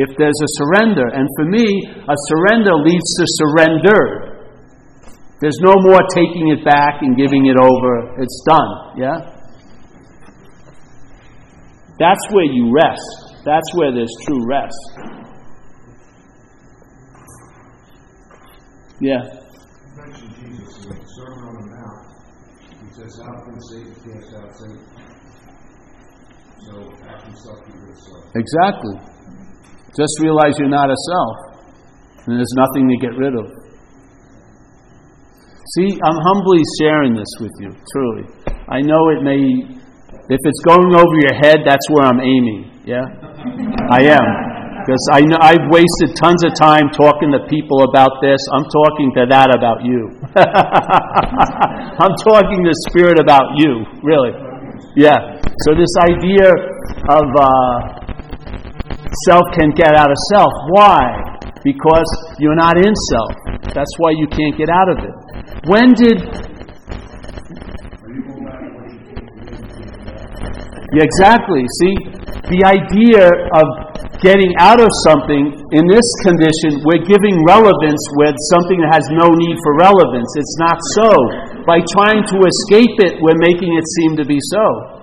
[0.00, 4.40] If there's a surrender, and for me, a surrender leads to surrender.
[5.42, 8.16] There's no more taking it back and giving it over.
[8.22, 8.96] It's done.
[8.96, 9.36] Yeah?
[11.98, 13.44] That's where you rest.
[13.44, 14.80] That's where there's true rest.
[19.00, 19.20] Yeah.
[19.20, 22.06] You mentioned Jesus in the Sermon on the Mount.
[22.84, 24.80] He says, How can Satan cast out Satan?
[26.64, 28.24] So act yourself to yourself.
[28.34, 29.09] Exactly.
[29.96, 31.36] Just realize you're not a self.
[32.26, 33.46] And there's nothing to get rid of.
[35.76, 38.26] See, I'm humbly sharing this with you, truly.
[38.68, 42.82] I know it may, if it's going over your head, that's where I'm aiming.
[42.84, 43.06] Yeah?
[43.90, 44.50] I am.
[44.80, 48.40] Because I know I've wasted tons of time talking to people about this.
[48.50, 50.08] I'm talking to that about you.
[52.00, 54.32] I'm talking to spirit about you, really.
[54.96, 55.38] Yeah.
[55.68, 56.48] So this idea
[57.12, 57.99] of uh,
[59.26, 60.52] self can't get out of self.
[60.70, 61.00] Why?
[61.64, 62.08] Because
[62.38, 63.34] you're not in self.
[63.74, 65.14] That's why you can't get out of it.
[65.66, 66.18] When did
[70.90, 71.62] Yeah, exactly.
[71.78, 71.94] See,
[72.50, 73.66] the idea of
[74.18, 79.30] getting out of something in this condition, we're giving relevance with something that has no
[79.30, 80.26] need for relevance.
[80.34, 81.10] It's not so.
[81.62, 84.99] By trying to escape it, we're making it seem to be so.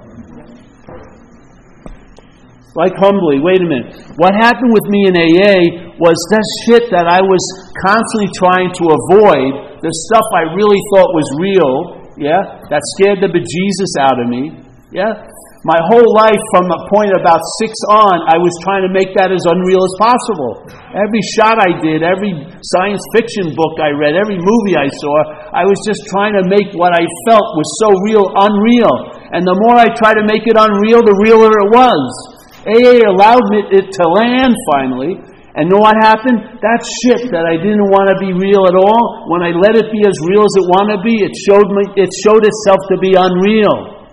[2.78, 3.90] Like humbly, wait a minute.
[4.22, 7.42] What happened with me in AA was that shit that I was
[7.74, 11.74] constantly trying to avoid, the stuff I really thought was real,
[12.22, 14.62] yeah, that scared the bejesus out of me,
[14.94, 15.26] yeah,
[15.66, 19.34] my whole life, from a point about six on, I was trying to make that
[19.34, 20.64] as unreal as possible.
[20.94, 22.30] Every shot I did, every
[22.62, 25.16] science fiction book I read, every movie I saw,
[25.50, 28.96] I was just trying to make what I felt was so real unreal.
[29.34, 32.37] And the more I tried to make it unreal, the realer it was.
[32.68, 35.16] AA allowed it to land finally.
[35.58, 36.62] And know what happened?
[36.62, 39.90] That shit that I didn't want to be real at all, when I let it
[39.90, 42.98] be as real as it wanted to be, it showed, me, it showed itself to
[43.02, 44.06] be unreal.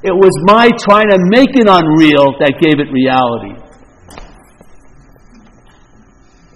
[0.00, 3.52] It was my trying to make it unreal that gave it reality.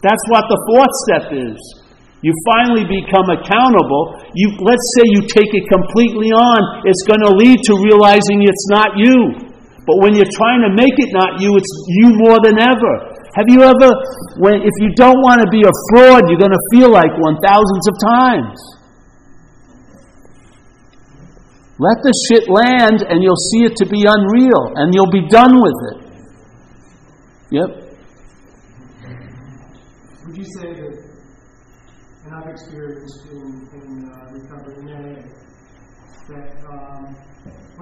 [0.00, 1.60] That's what the fourth step is.
[2.24, 4.16] You finally become accountable.
[4.32, 8.66] You, let's say you take it completely on, it's going to lead to realizing it's
[8.72, 9.51] not you.
[9.86, 12.92] But when you're trying to make it not you, it's you more than ever.
[13.34, 13.88] Have you ever,
[14.38, 17.36] when, if you don't want to be a fraud, you're going to feel like one
[17.42, 18.58] thousands of times.
[21.78, 25.60] Let the shit land and you'll see it to be unreal and you'll be done
[25.60, 25.98] with it.
[27.50, 27.70] Yep.
[30.26, 30.94] Would you say that,
[32.24, 35.26] and I've experienced in, in uh, recovery in AA,
[36.28, 37.16] that um,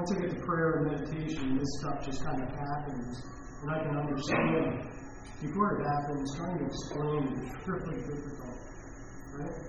[0.01, 3.20] once I get to prayer and meditation, this stuff just kind of happens
[3.61, 4.88] and I can understand.
[5.42, 8.57] Before it happens, trying to explain is really difficult,
[9.36, 9.61] right?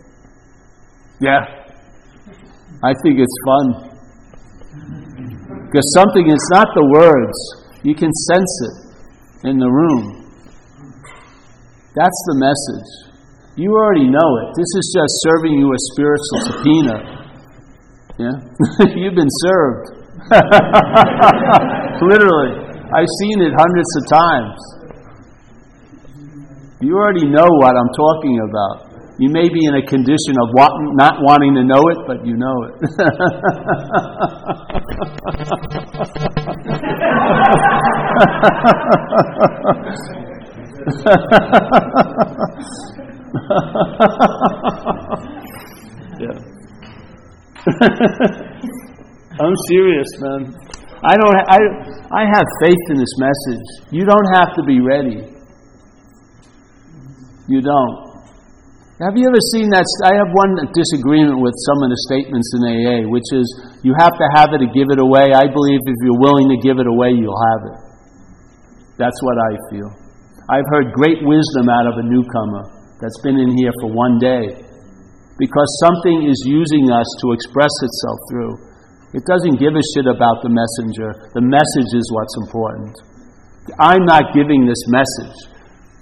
[1.20, 1.44] Yeah.
[2.80, 3.92] I think it's fun.
[5.68, 7.36] Because something is not the words,
[7.84, 10.32] you can sense it in the room.
[11.94, 13.20] That's the message.
[13.58, 14.56] You already know it.
[14.56, 17.22] This is just serving you a spiritual subpoena.
[18.18, 18.96] Yeah?
[18.96, 20.01] You've been served.
[22.02, 22.56] Literally.
[22.94, 24.58] I've seen it hundreds of times.
[26.82, 28.88] You already know what I'm talking about.
[29.20, 30.50] You may be in a condition of
[30.96, 32.74] not wanting to know it, but you know it.
[46.20, 46.40] yeah.
[49.42, 50.42] I'm serious, man.
[51.02, 51.34] I don't.
[51.50, 51.60] I
[52.14, 53.66] I have faith in this message.
[53.90, 55.26] You don't have to be ready.
[57.50, 57.96] You don't.
[59.02, 59.82] Have you ever seen that?
[60.06, 63.50] I have one disagreement with some of the statements in AA, which is
[63.82, 65.34] you have to have it to give it away.
[65.34, 67.78] I believe if you're willing to give it away, you'll have it.
[69.02, 69.90] That's what I feel.
[70.54, 72.62] I've heard great wisdom out of a newcomer
[73.02, 74.54] that's been in here for one day
[75.42, 78.71] because something is using us to express itself through.
[79.12, 81.12] It doesn't give a shit about the messenger.
[81.36, 82.96] The message is what's important.
[83.76, 85.36] I'm not giving this message.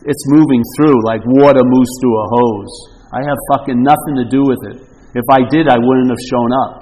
[0.06, 2.74] It's moving through like water moves through a hose.
[3.12, 4.78] I have fucking nothing to do with it.
[5.18, 6.74] If I did, I wouldn't have shown up.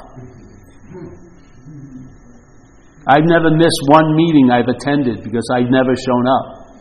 [3.07, 6.75] I've never missed one meeting I've attended because I've never shown up.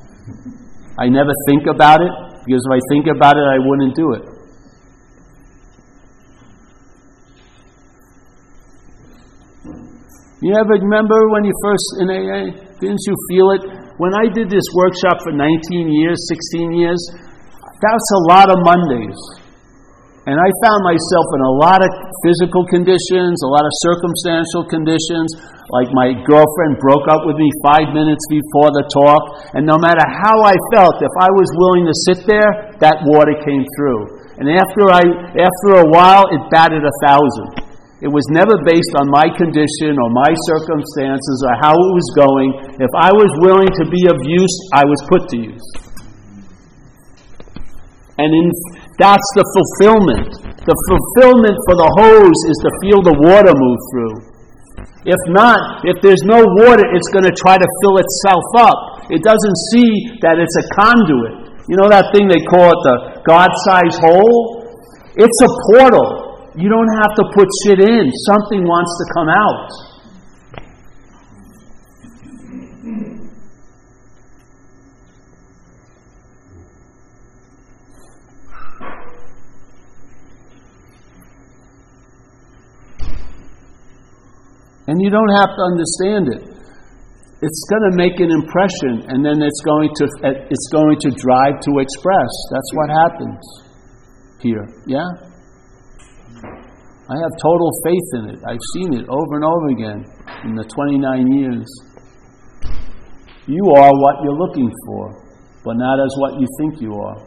[0.99, 2.11] I never think about it
[2.43, 4.36] because if I think about it, I wouldn't do it.
[10.45, 12.53] You ever remember when you first in AA?
[12.77, 13.63] Didn't you feel it?
[13.97, 17.01] When I did this workshop for 19 years, 16 years,
[17.81, 19.17] that's a lot of Mondays.
[20.29, 21.89] And I found myself in a lot of
[22.21, 25.33] physical conditions, a lot of circumstantial conditions.
[25.73, 30.05] Like my girlfriend broke up with me five minutes before the talk, and no matter
[30.05, 34.21] how I felt, if I was willing to sit there, that water came through.
[34.37, 37.66] And after I, after a while, it batted a thousand.
[38.05, 42.49] It was never based on my condition or my circumstances or how it was going.
[42.77, 45.67] If I was willing to be of use, I was put to use.
[48.21, 48.47] And in,
[49.01, 50.29] that's the fulfillment.
[50.61, 54.17] The fulfillment for the hose is to feel the water move through.
[55.09, 59.09] If not, if there's no water, it's going to try to fill itself up.
[59.09, 61.65] It doesn't see that it's a conduit.
[61.71, 64.67] You know that thing they call it the God sized hole?
[65.17, 66.26] It's a portal.
[66.57, 69.69] You don't have to put shit in, something wants to come out.
[84.89, 86.57] And you don't have to understand it.
[87.43, 90.05] It's going to make an impression, and then it's going to
[90.49, 92.31] it's going to drive to express.
[92.51, 93.41] That's what happens
[94.41, 94.65] here.
[94.87, 95.36] Yeah.
[97.09, 98.39] I have total faith in it.
[98.43, 100.01] I've seen it over and over again
[100.43, 101.67] in the 29 years.
[103.47, 105.15] You are what you're looking for,
[105.63, 107.23] but not as what you think you are.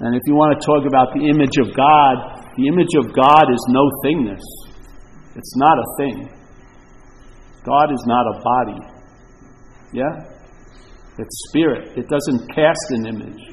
[0.00, 3.44] And if you want to talk about the image of God, the image of God
[3.52, 4.42] is no thingness.
[5.36, 6.28] It's not a thing.
[7.64, 8.80] God is not a body.
[9.92, 10.32] Yeah?
[11.18, 11.96] It's spirit.
[11.96, 13.52] It doesn't cast an image.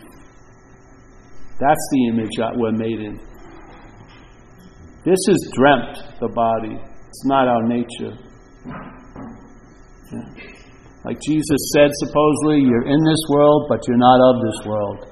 [1.60, 3.29] That's the image that we're made in.
[5.10, 6.78] This is dreamt, the body.
[6.78, 8.14] It's not our nature.
[10.14, 10.22] Yeah.
[11.02, 15.10] Like Jesus said, supposedly, you're in this world, but you're not of this world.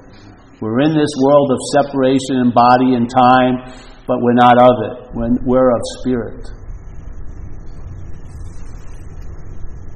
[0.62, 3.74] We're in this world of separation in body and time,
[4.06, 5.16] but we're not of it.
[5.18, 6.46] When we're of spirit.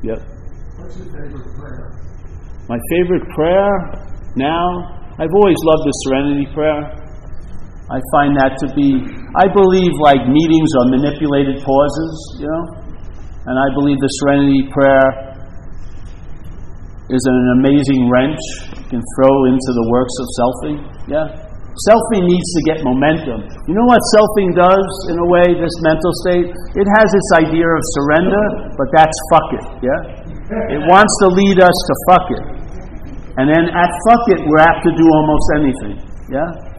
[0.01, 0.17] Yep.
[0.81, 1.93] What's your favorite prayer?
[2.67, 3.69] My favorite prayer
[4.35, 7.00] now, I've always loved the serenity prayer.
[7.91, 9.03] I find that to be,
[9.35, 12.63] I believe like meetings are manipulated pauses, you know?
[13.51, 15.35] And I believe the serenity prayer
[17.11, 18.39] is an amazing wrench
[18.79, 20.77] you can throw into the works of selfing.
[21.11, 21.27] Yeah?
[21.91, 23.43] Selfing needs to get momentum.
[23.67, 26.47] You know what selfing does, in a way, this mental state?
[26.47, 29.65] It has this idea of surrender, but that's fuck it.
[29.83, 29.99] Yeah?
[30.79, 32.43] It wants to lead us to fuck it.
[33.35, 35.95] And then at fuck it, we're apt to do almost anything.
[36.31, 36.70] Yeah?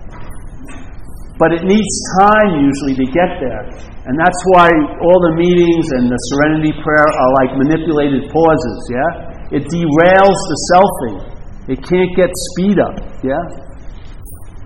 [1.43, 3.67] But it needs time usually to get there.
[4.07, 4.71] And that's why
[5.03, 9.59] all the meetings and the serenity prayer are like manipulated pauses, yeah?
[9.59, 11.19] It derails the selfing.
[11.67, 12.95] It can't get speed up,
[13.27, 13.43] yeah?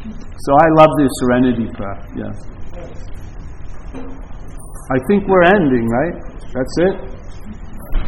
[0.04, 2.32] So I love the serenity prayer, yeah.
[4.92, 6.14] I think we're ending, right?
[6.52, 6.94] That's it?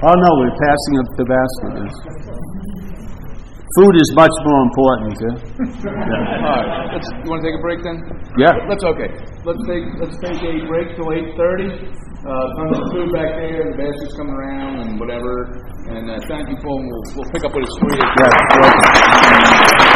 [0.05, 1.89] Oh no, we're passing up the basket.
[3.77, 5.29] Food is much more important, yeah?
[5.85, 6.41] yeah.
[6.41, 6.89] All right.
[6.89, 8.01] Let's, you want to take a break then?
[8.41, 8.57] Yeah.
[8.64, 9.12] Let's okay.
[9.45, 11.69] Let's take let's take a break till eight thirty.
[11.69, 13.69] Uh, come to the food back there.
[13.69, 15.53] The basket's coming around and whatever.
[15.93, 16.81] And uh, thank you, Paul.
[16.81, 18.01] We'll, we'll pick up with his three.
[18.01, 19.89] Yeah, welcome.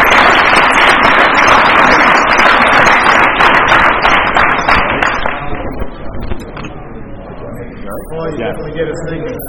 [8.13, 9.41] Boy, you definitely get us thinking.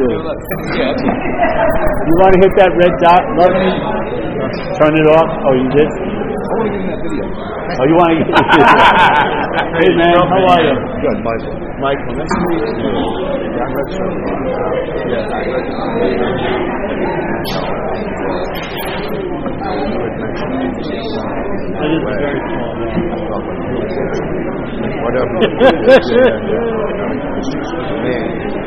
[0.00, 0.80] That's good.
[0.80, 0.96] Yeah.
[0.96, 1.16] That's it.
[2.08, 3.20] You want to hit that red dot?
[3.36, 3.68] Love me?
[4.80, 5.28] Turn it off?
[5.44, 5.84] Oh, you did?
[5.84, 5.92] I
[6.56, 7.24] want to get in that video.
[7.28, 8.32] Oh, you want to get
[9.76, 10.72] Hey, man, how are you?
[11.04, 11.52] Good, Michael.
[11.80, 12.96] Michael, nice to meet you.
[13.56, 13.68] Yeah,
[19.16, 19.29] I
[19.60, 21.28] some.
[21.70, 22.72] That is a very small.
[25.00, 25.36] Whatever.
[25.40, 26.70] he did, yeah, yeah.
[27.40, 28.60] It's just a man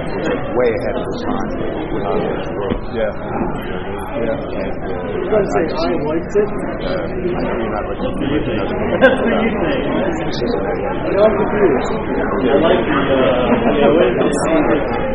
[0.54, 1.50] way ahead of his time
[1.94, 2.78] with all this world.
[2.94, 3.10] Yeah.
[3.10, 4.38] Yeah.
[4.38, 6.50] And, uh, You guys say I liked it?
[6.50, 8.46] uh, I know you're not looking for it.
[9.02, 9.82] That's what you think.
[10.14, 11.94] It's just, I'm confused.
[11.94, 13.50] I like the, uh,
[13.82, 15.13] yeah, wait, Exactly it was.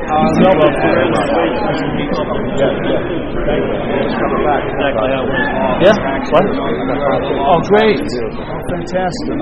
[5.79, 5.93] Yeah?
[6.33, 6.45] What?
[6.49, 8.01] Oh, great.
[8.01, 9.37] Oh, fantastic.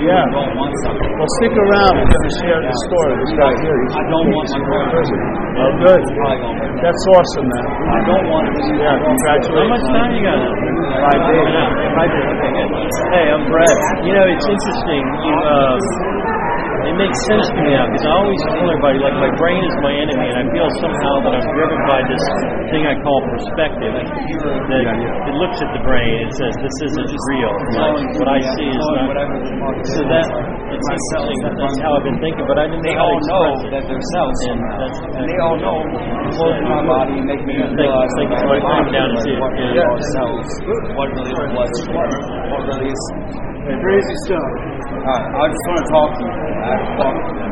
[0.00, 0.24] Yeah.
[0.32, 2.00] Well, stick around.
[2.00, 3.12] We're going to share the story.
[3.20, 5.04] This guy here, I don't want my brother.
[5.04, 6.00] Oh, good.
[6.00, 6.80] Probably gonna hurt.
[6.80, 7.66] That's awesome, man.
[7.68, 8.72] I don't want to.
[8.80, 9.68] Yeah, congratulations.
[9.68, 10.40] How much time you got?
[10.40, 11.44] Five days.
[11.92, 12.40] Five days.
[13.12, 13.76] Hey, I'm Brett.
[14.08, 15.04] You know, it's interesting.
[15.04, 16.39] You, uh,
[16.88, 19.76] it makes sense to me now because I always tell everybody like my brain is
[19.84, 22.24] my enemy, and I feel somehow that I'm driven by this
[22.72, 23.92] thing I call perspective.
[23.92, 27.52] That it looks at the brain and says this isn't real.
[27.76, 29.12] Like, what I see is not.
[29.90, 30.26] So that
[30.70, 31.38] it's interesting.
[31.58, 34.36] That's how I've been thinking, but I didn't They know all know that they're cells
[34.46, 34.76] And somehow.
[34.80, 35.78] that's And they all know
[36.38, 38.38] flows in my body and make me Thank realize thank you.
[38.38, 39.40] that So I my came down to like, see it.
[39.42, 40.48] what really are cells,
[40.96, 42.12] what really is blood,
[42.54, 43.02] what really is.
[43.60, 44.48] Crazy stuff.
[45.00, 46.44] Alright, I just want to talk to you.
[46.60, 47.48] I have to talk to you.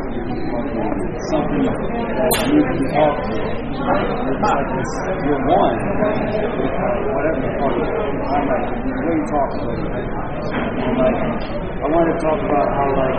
[1.33, 3.41] Something you can talk to.
[5.25, 5.73] You're one.
[7.09, 7.73] Whatever the fuck.
[7.73, 9.81] I'm like, the way you talk to me.
[9.81, 11.17] I'm like,
[11.49, 13.17] I want to talk about how like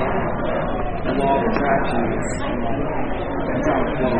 [1.00, 2.30] the law of attraction is.
[3.50, 4.14] That's how it goes.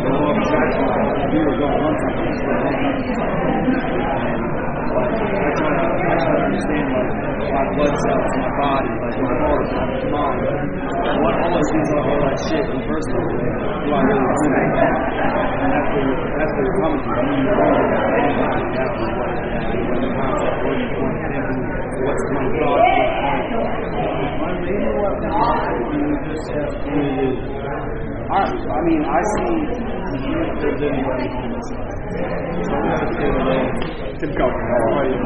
[0.00, 2.64] The law of attraction, like, you were going one time, it's going
[4.40, 4.49] And
[4.90, 5.86] like, I try to,
[6.20, 7.10] to understand like
[7.50, 10.40] my blood cells, my body, like my heart, my mind.
[11.20, 13.08] What all of these all that shit in first?
[13.10, 14.94] Do I really do that?
[15.60, 15.70] And
[16.60, 17.14] you're coming from.
[17.14, 19.30] I mean, you're to that anybody what
[19.90, 21.60] what the concept, what you want to think,
[22.04, 23.30] what's my thought,
[25.30, 25.84] Alright,
[26.46, 27.59] so
[28.30, 31.98] I I mean, I see if there's anybody on this side.
[32.62, 33.74] So I'm gonna say the name.
[34.22, 35.18] Tim Coker, how are you?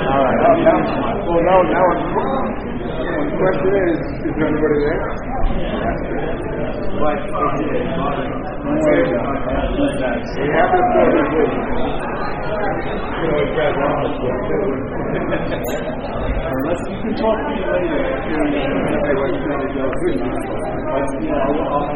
[0.00, 0.38] All right.
[0.62, 0.78] Now,
[1.26, 1.86] well, now, now,
[3.10, 3.98] the question is,
[4.30, 5.02] is there anybody there?
[7.00, 7.34] But is
[7.70, 7.90] it
[10.38, 12.39] We have to put it with.
[12.60, 12.66] You
[16.44, 18.20] Unless you can talk to me later.
[21.70, 21.90] I'll,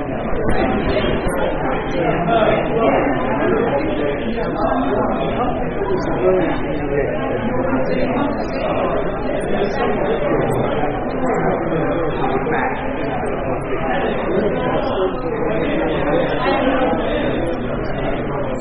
[18.55, 18.61] I'll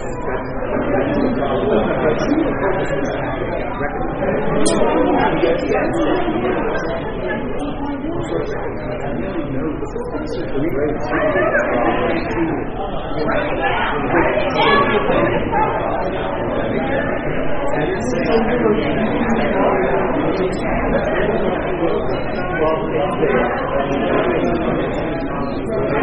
[25.90, 26.03] hang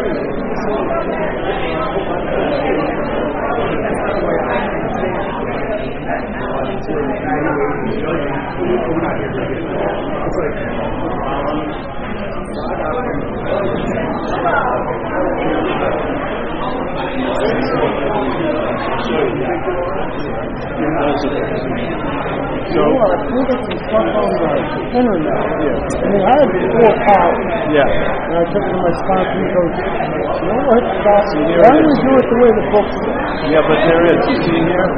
[23.61, 25.37] on the internet.
[25.61, 26.01] Yeah.
[26.01, 27.39] I mean, had four powers.
[27.69, 27.85] Yeah.
[27.85, 31.23] And I took to my sponsor and goes, you know what, Scott?
[31.31, 33.51] Why don't we do it the way the book says?
[33.51, 34.19] Yeah, but there is.
[34.31, 34.89] You see here?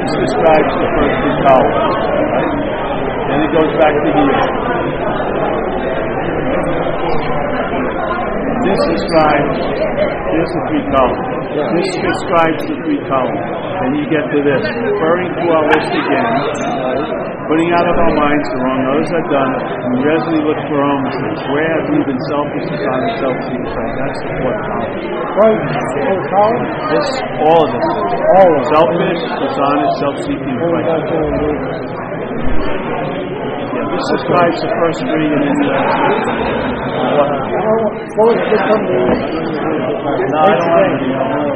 [0.00, 1.96] This describes the first two columns.
[2.06, 2.52] Right?
[3.26, 4.40] Then it goes back to here.
[8.66, 11.22] This describes, here's the three columns.
[11.54, 13.46] This describes the three columns.
[13.78, 16.34] Then you get to this, referring to our list again,
[17.46, 20.78] putting out of our minds the wrong others have done, and we resolutely look for
[20.82, 21.06] our own.
[21.54, 23.70] Where have we been selfish, dishonest, self-seeking?
[23.70, 24.98] That's the fourth column.
[25.36, 25.62] Right,
[25.94, 26.70] four columns?
[26.90, 27.08] This,
[27.46, 27.86] all of this.
[28.34, 28.62] All of.
[28.66, 30.86] Selfish, dishonest, self-seeking, right.
[30.90, 31.86] that's all it is.
[32.66, 36.66] Yeah, this describes the first three and then the last three.
[37.14, 37.30] Well,
[38.16, 38.46] well, it's.
[40.26, 41.55] No, I don't want to.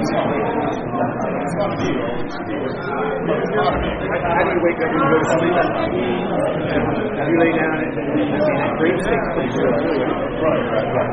[0.00, 1.84] How do
[4.48, 5.52] you wake up and go to sleep?
[7.20, 7.92] You lay down and
[8.80, 9.76] great state it.
[10.40, 11.12] Right, right, right.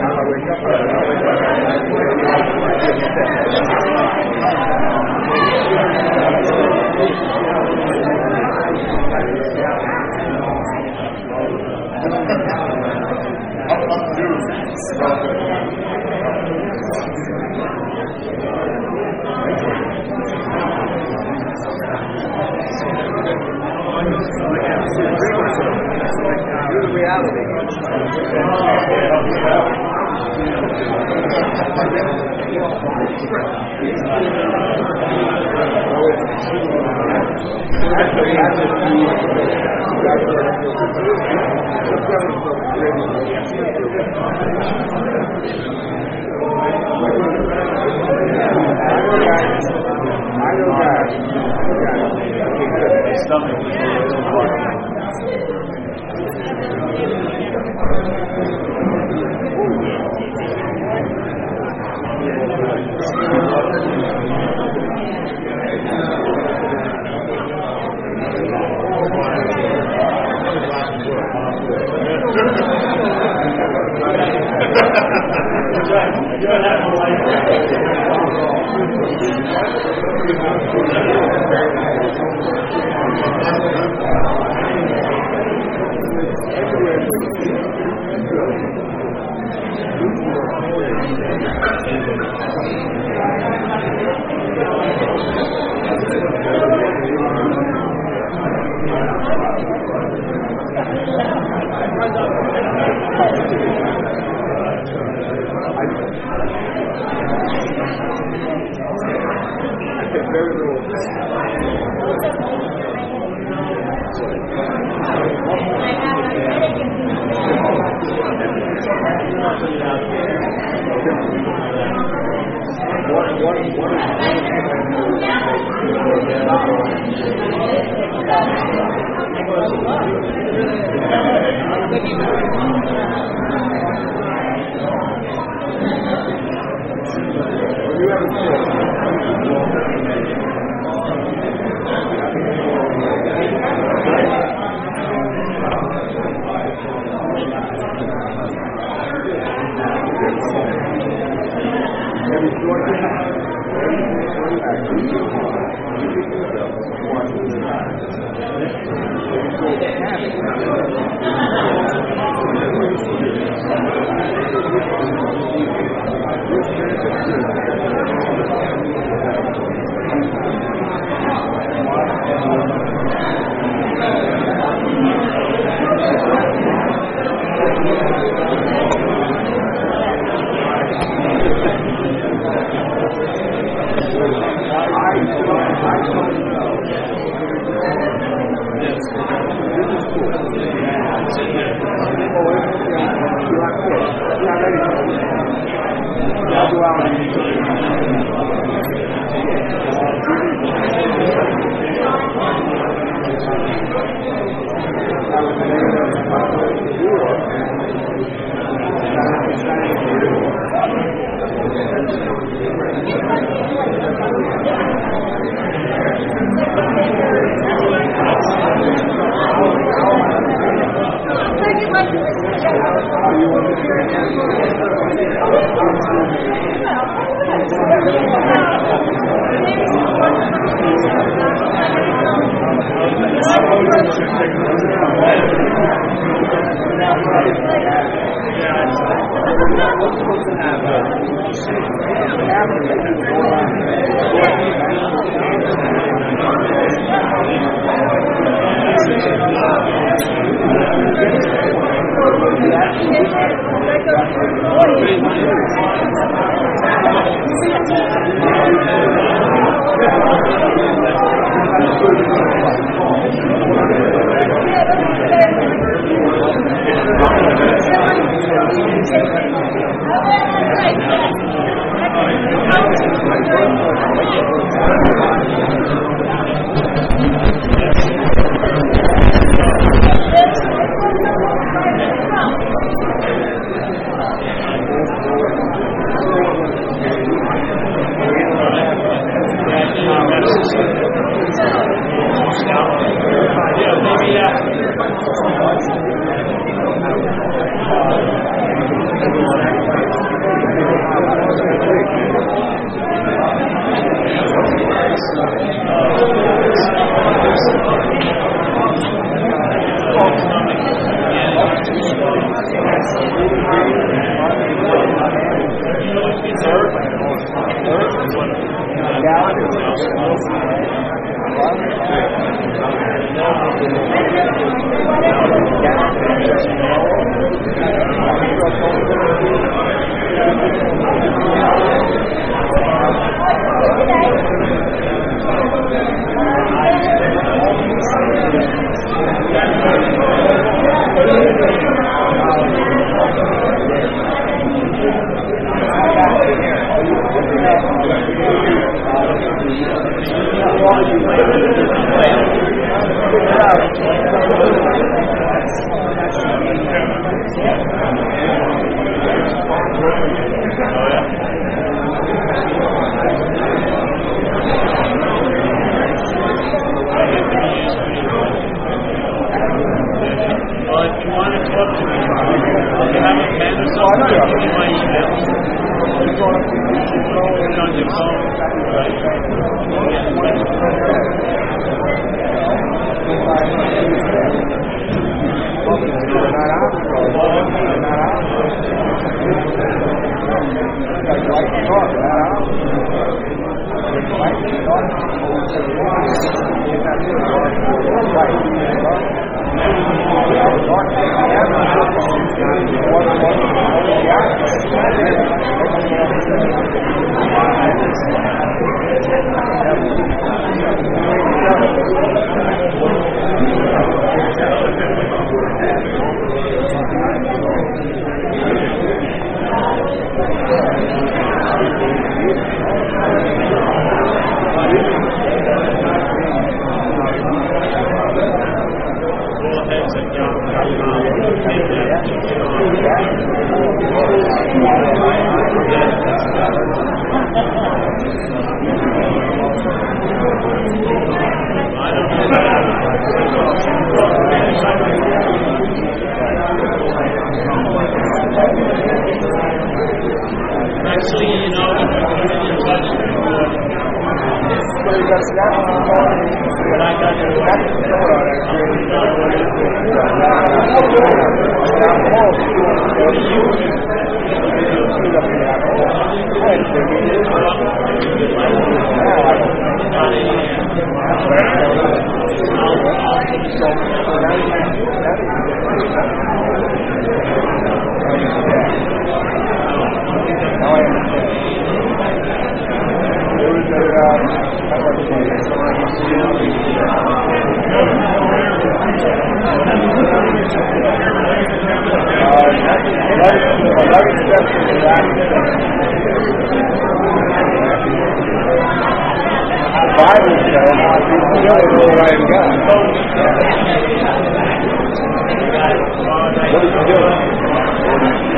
[0.00, 0.48] How I wake
[2.56, 2.59] up?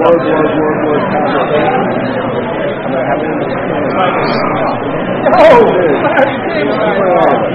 [0.00, 1.84] word, word, word, word conversation.
[2.80, 3.36] I'm not having
[5.20, 6.00] No, dude.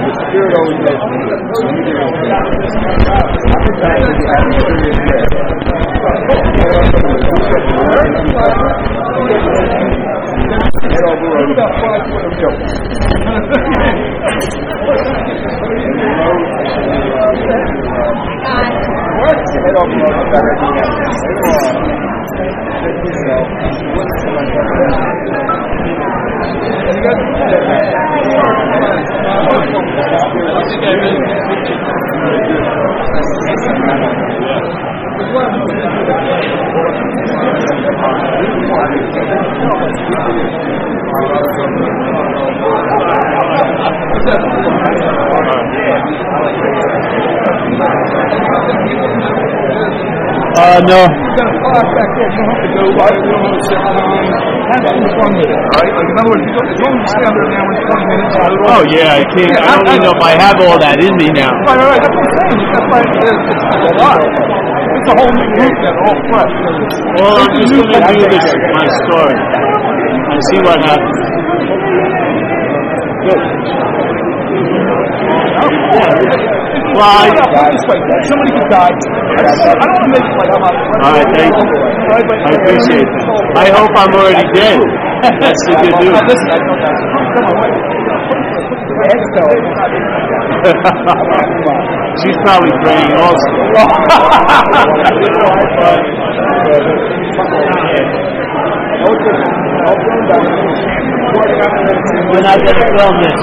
[0.06, 1.18] The spirit always makes me.
[1.26, 2.14] So you do it.
[2.30, 5.26] How many times have you had an experience there?
[10.86, 11.50] Head over road.
[11.50, 12.32] About five foot of
[19.66, 20.26] Head over road.
[20.30, 20.54] Better.
[50.56, 51.00] Uh, no.
[51.02, 52.30] Got a back there.
[52.30, 52.82] You don't have to go.
[52.86, 53.78] You don't have to sit.
[54.66, 55.92] Have some fun with it, all right?
[55.94, 57.82] Like, in other words, you don't- as long as you stay under an hour and
[57.86, 58.34] 20 minutes.
[58.66, 59.54] Oh, yeah, I can't.
[59.62, 61.50] I don't even know if I have all that in me now.
[61.66, 62.02] Right, right, right.
[62.02, 62.66] That's what I'm saying.
[62.74, 63.14] That's why it's,
[63.86, 64.18] a lot.
[64.26, 66.54] It's a whole new group that all fresh.
[67.14, 71.18] Well, I'm just going to do this my story and see what happens.
[74.36, 75.70] Oh,
[76.96, 77.98] well, I, Put it this way.
[78.26, 79.15] Somebody could die.
[79.36, 81.68] All right, thank you.
[82.08, 82.24] I
[82.56, 83.52] appreciate that.
[83.56, 84.80] I hope I'm already dead.
[85.40, 86.16] That's the good news.
[92.24, 93.50] She's probably praying also.
[102.26, 103.38] We're not going to film this.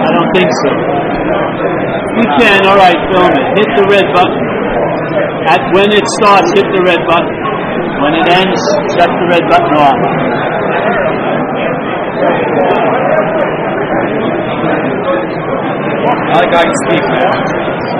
[0.00, 0.70] I don't think so.
[2.20, 3.48] You can, all right, film it.
[3.56, 4.44] Hit the red button.
[5.48, 7.32] At when it starts, hit the red button.
[8.04, 8.60] When it ends,
[8.92, 9.96] shut the red button off.
[16.28, 17.32] I like how you speak, man.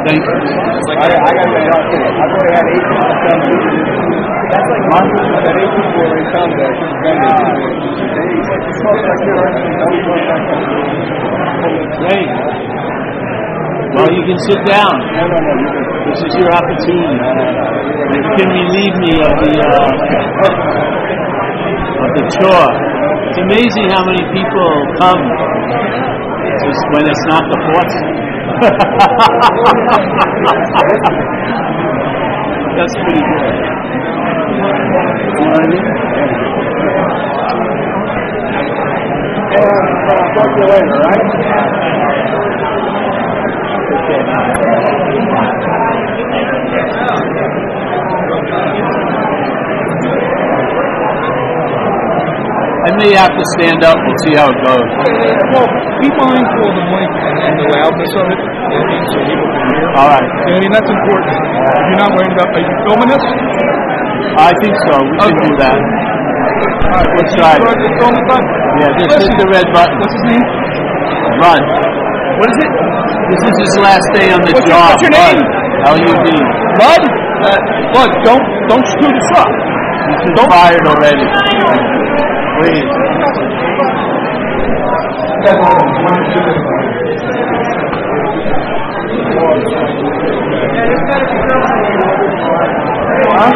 [0.05, 0.37] Thank you.
[1.01, 3.41] I, I got to you, I've already had eight people come.
[4.53, 5.09] That's like one.
[5.17, 6.77] I've had eight people already come that
[8.13, 8.37] they
[8.85, 9.49] smoke like you're
[12.05, 12.70] Great.
[13.91, 14.95] Well, you can sit down.
[15.19, 15.55] No, no, no.
[16.07, 17.11] This is your opportunity.
[17.11, 19.91] You can relieve me of the uh,
[21.99, 22.71] of the chore.
[23.31, 24.71] It's amazing how many people
[25.03, 25.23] come
[26.63, 27.95] just when it's not the fourth.
[32.79, 33.55] That's pretty good.
[34.51, 35.87] You know what I mean?
[39.51, 39.67] and
[40.11, 43.00] I'll talk to you later, right?
[52.81, 53.95] I may have to stand up.
[53.95, 54.83] We'll see how it goes.
[55.55, 55.69] Well,
[56.03, 58.41] be mindful of the mic and, the loudness of it.
[58.41, 59.05] You know what I mean?
[59.07, 59.87] So people can hear.
[59.95, 60.27] All right.
[60.27, 60.73] I mean?
[60.75, 61.31] That's important.
[61.31, 63.25] If you're not worried about, are you filming this?
[64.41, 64.95] I think so.
[65.07, 65.79] We can do that.
[66.91, 67.63] All right, Let's try it.
[67.63, 68.47] It's film the time.
[68.81, 69.95] Yeah, just hit the red button.
[70.03, 70.45] What's his name?
[71.39, 71.90] Run.
[72.39, 72.73] What is it?
[73.31, 74.95] This is his last day on the what's job.
[74.95, 75.41] Your, what's your name?
[75.91, 76.29] L-U-D.
[76.79, 77.03] Bud?
[77.03, 77.59] Uh,
[77.97, 79.51] look, don't, don't screw this up.
[79.51, 80.51] He's don't.
[80.51, 81.27] fired already.
[82.61, 82.87] Please.
[93.33, 93.53] Huh?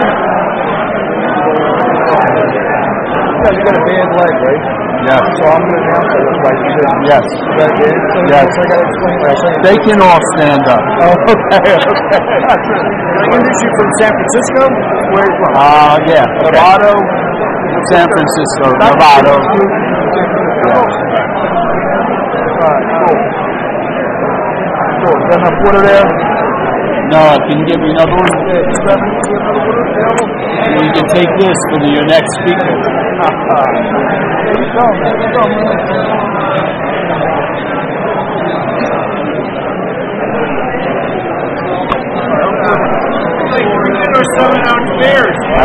[3.44, 4.84] You got a bad leg, right?
[5.05, 5.20] Yes.
[5.20, 6.89] So I'm going to announce it like you did.
[7.05, 7.24] Yes.
[7.60, 7.93] That is?
[7.93, 8.48] So Yes.
[8.48, 10.81] I got to explain what They can all stand up.
[11.05, 11.12] Oh,
[11.60, 12.20] okay, okay.
[12.24, 14.62] Can I introduce you from San Francisco?
[15.12, 15.52] Where are you from?
[15.60, 16.24] Uh, yeah.
[16.40, 16.93] Novato,
[17.93, 19.35] San Francisco, Novato.
[22.64, 23.18] Alright, cool.
[25.05, 25.16] Cool.
[25.20, 26.06] Is there enough water there?
[27.12, 28.32] No, can you give me another one?
[28.48, 30.28] Yeah, just grab me- give me another water available?
[30.81, 32.72] You can take this for your next speaker.
[33.15, 33.20] I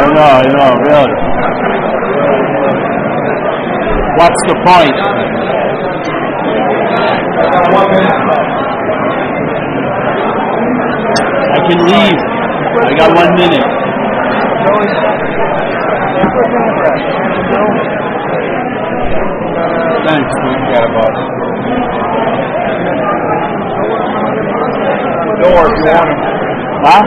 [0.01, 1.09] don't know, I know, really.
[4.19, 4.95] What's the point?
[11.49, 12.19] I can leave.
[12.85, 13.65] I got one minute.
[20.05, 20.59] Thanks, man.
[20.69, 21.17] Got a boss.
[25.41, 26.19] Door if you want them.
[26.85, 27.01] Huh?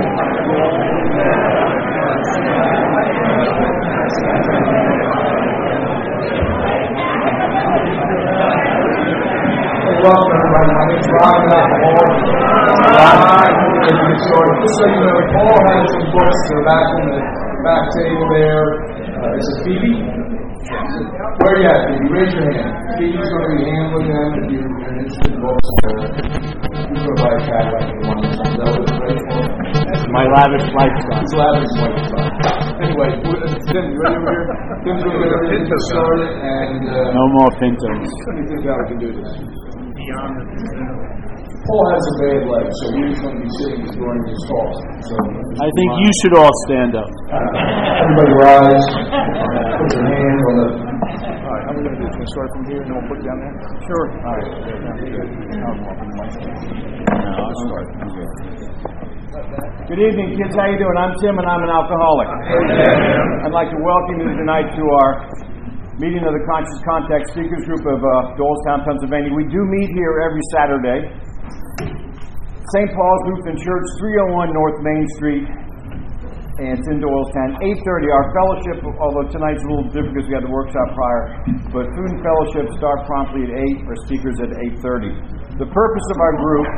[0.00, 0.28] everybody.
[0.28, 0.78] My name's Ron
[9.82, 9.87] Paul.
[13.38, 16.38] Just so you know, Paul has some books.
[16.50, 17.20] They're back on the
[17.66, 18.62] back table there.
[19.18, 19.94] Uh, is it Phoebe?
[21.38, 22.08] Where are you at, Phoebe?
[22.12, 22.74] Raise your hand.
[22.98, 25.68] Phoebe's going to be handling them if you're interested in books.
[25.78, 28.22] You go buy a Cadillac if you want.
[28.28, 29.18] That was great.
[30.14, 31.22] My lavish lifestyle.
[31.22, 32.30] It's lavish lifestyle.
[32.82, 34.46] Anyway, uh, Tim, you ready over here?
[34.86, 38.10] Tim's going to get started, and uh, No more Pintos.
[38.30, 39.30] let me think how we can do this.
[40.08, 44.72] Paul has a bad leg, so he's going to be sitting during his talk.
[45.04, 45.14] So
[45.60, 47.10] I think you should all stand up.
[47.28, 50.68] everybody rise, put your hand on the.
[50.88, 52.24] All right, how are we going to do this?
[52.32, 53.52] Start from here and then we'll put it down there?
[53.84, 54.04] Sure.
[54.16, 54.48] All right.
[54.64, 54.80] there,
[55.12, 55.28] good.
[55.60, 56.40] I'll walk in the mic.
[57.12, 57.84] No, I'll start.
[59.92, 60.56] Good evening, kids.
[60.56, 60.96] How you doing?
[60.96, 62.28] I'm Tim, and I'm an alcoholic.
[63.44, 65.12] I'd like to welcome you tonight to our
[65.98, 69.34] meeting of the Conscious Contact Speakers Group of uh, Doylestown, Pennsylvania.
[69.34, 71.10] We do meet here every Saturday.
[72.70, 72.90] St.
[72.94, 73.86] Paul's Lutheran Church,
[74.30, 75.42] 301 North Main Street,
[76.62, 77.58] and it's in Doylestown.
[77.82, 78.14] 8:30.
[78.14, 81.22] Our fellowship, although tonight's a little different because we had the workshop prior,
[81.74, 83.90] but food and fellowship start promptly at 8.
[83.90, 85.58] Our speakers at 8:30.
[85.58, 86.68] The purpose of our group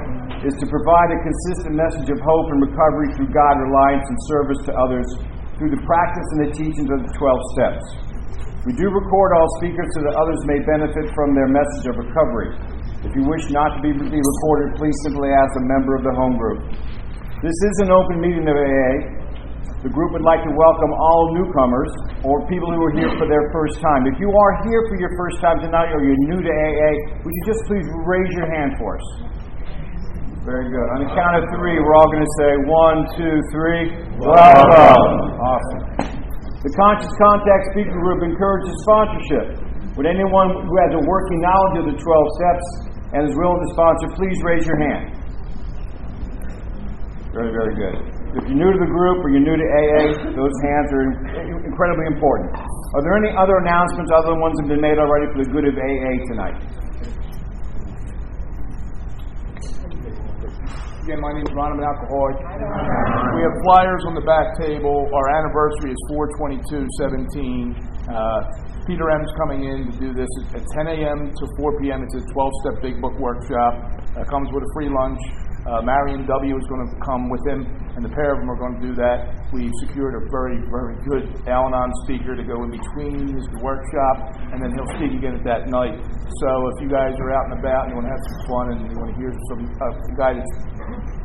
[0.48, 4.60] is to provide a consistent message of hope and recovery through God, reliance, and service
[4.64, 5.08] to others
[5.60, 8.09] through the practice and the teachings of the 12 steps.
[8.68, 12.52] We do record all speakers so that others may benefit from their message of recovery.
[13.00, 16.12] If you wish not to be, be recorded, please simply ask a member of the
[16.12, 16.60] home group.
[17.40, 19.16] This is an open meeting of AA.
[19.80, 21.88] The group would like to welcome all newcomers
[22.20, 24.04] or people who are here for their first time.
[24.04, 26.92] If you are here for your first time tonight or you're new to AA,
[27.24, 29.08] would you just please raise your hand for us?
[30.44, 30.88] Very good.
[30.92, 34.04] On the count of three, we're all going to say one, two, three.
[34.20, 35.40] Welcome.
[35.48, 36.19] Awesome.
[36.60, 39.64] The Conscious Contact Speaker Group encourages sponsorship.
[39.96, 42.66] Would anyone who has a working knowledge of the 12 steps
[43.16, 45.08] and is willing to sponsor, please raise your hand.
[47.32, 47.96] Very, very good.
[48.36, 51.04] If you're new to the group or you're new to AA, those hands are
[51.64, 52.52] incredibly important.
[52.92, 55.48] Are there any other announcements other than ones that have been made already for the
[55.48, 56.60] good of AA tonight?
[61.10, 61.74] Again, my name is Ron.
[61.74, 62.38] I'm an alcoholic.
[63.34, 65.10] We have flyers on the back table.
[65.10, 67.74] Our anniversary is 42217.
[68.06, 68.14] Uh,
[68.86, 71.34] Peter M's coming in to do this at 10 a.m.
[71.34, 72.06] to 4 p.m.
[72.06, 73.90] It's a 12-step big book workshop.
[74.14, 75.18] Uh, comes with a free lunch.
[75.66, 76.54] Uh, Marion W.
[76.56, 78.94] is going to come with him, and the pair of them are going to do
[78.96, 79.34] that.
[79.52, 84.40] We've secured a very, very good Al Anon speaker to go in between his workshop,
[84.54, 86.00] and then he'll speak again at that night.
[86.40, 88.64] So if you guys are out and about and you want to have some fun
[88.72, 90.54] and you want to hear some uh, a guy that's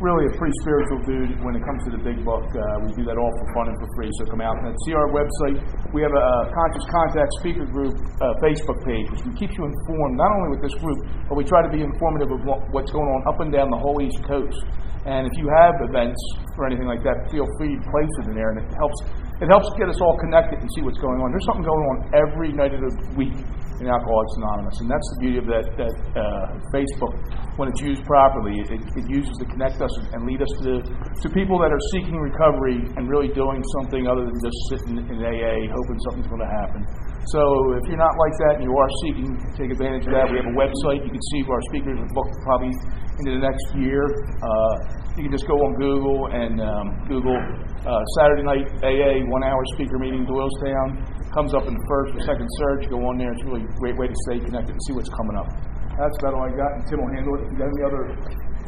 [0.03, 2.45] really a pretty spiritual dude when it comes to the big book.
[2.51, 4.11] Uh, we do that all for fun and for free.
[4.19, 5.59] So come out and see our website.
[5.95, 10.31] We have a, Conscious Contact Speaker Group uh, Facebook page, which keeps you informed not
[10.35, 12.39] only with this group, but we try to be informative of
[12.71, 14.61] what's going on up and down the whole East Coast.
[15.05, 16.17] And if you have events
[16.57, 18.97] or anything like that, feel free to place it in there, and it helps.
[19.37, 21.29] It helps get us all connected and see what's going on.
[21.29, 23.35] There's something going on every night of the week
[23.79, 27.11] in Alcoholics Anonymous, and that's the beauty of that, that uh, Facebook.
[27.55, 31.27] When it's used properly, it, it uses to connect us and lead us to, to
[31.31, 35.71] people that are seeking recovery and really doing something other than just sitting in AA
[35.71, 36.83] hoping something's going to happen.
[37.31, 37.41] So
[37.79, 40.27] if you're not like that and you are seeking, take advantage of that.
[40.29, 41.01] We have a website.
[41.07, 42.75] You can see our speakers are booked probably
[43.23, 44.03] into the next year.
[44.03, 44.75] Uh,
[45.15, 49.63] you can just go on Google and um, Google uh, Saturday night AA one hour
[49.73, 51.14] speaker meeting Doylestown.
[51.35, 52.87] Comes up in the first or second search.
[52.87, 53.27] Go on there.
[53.35, 55.51] It's really a great way to stay connected and see what's coming up.
[55.99, 56.71] That's about all I got.
[56.79, 57.43] And Tim will handle it.
[57.43, 58.03] If you got any other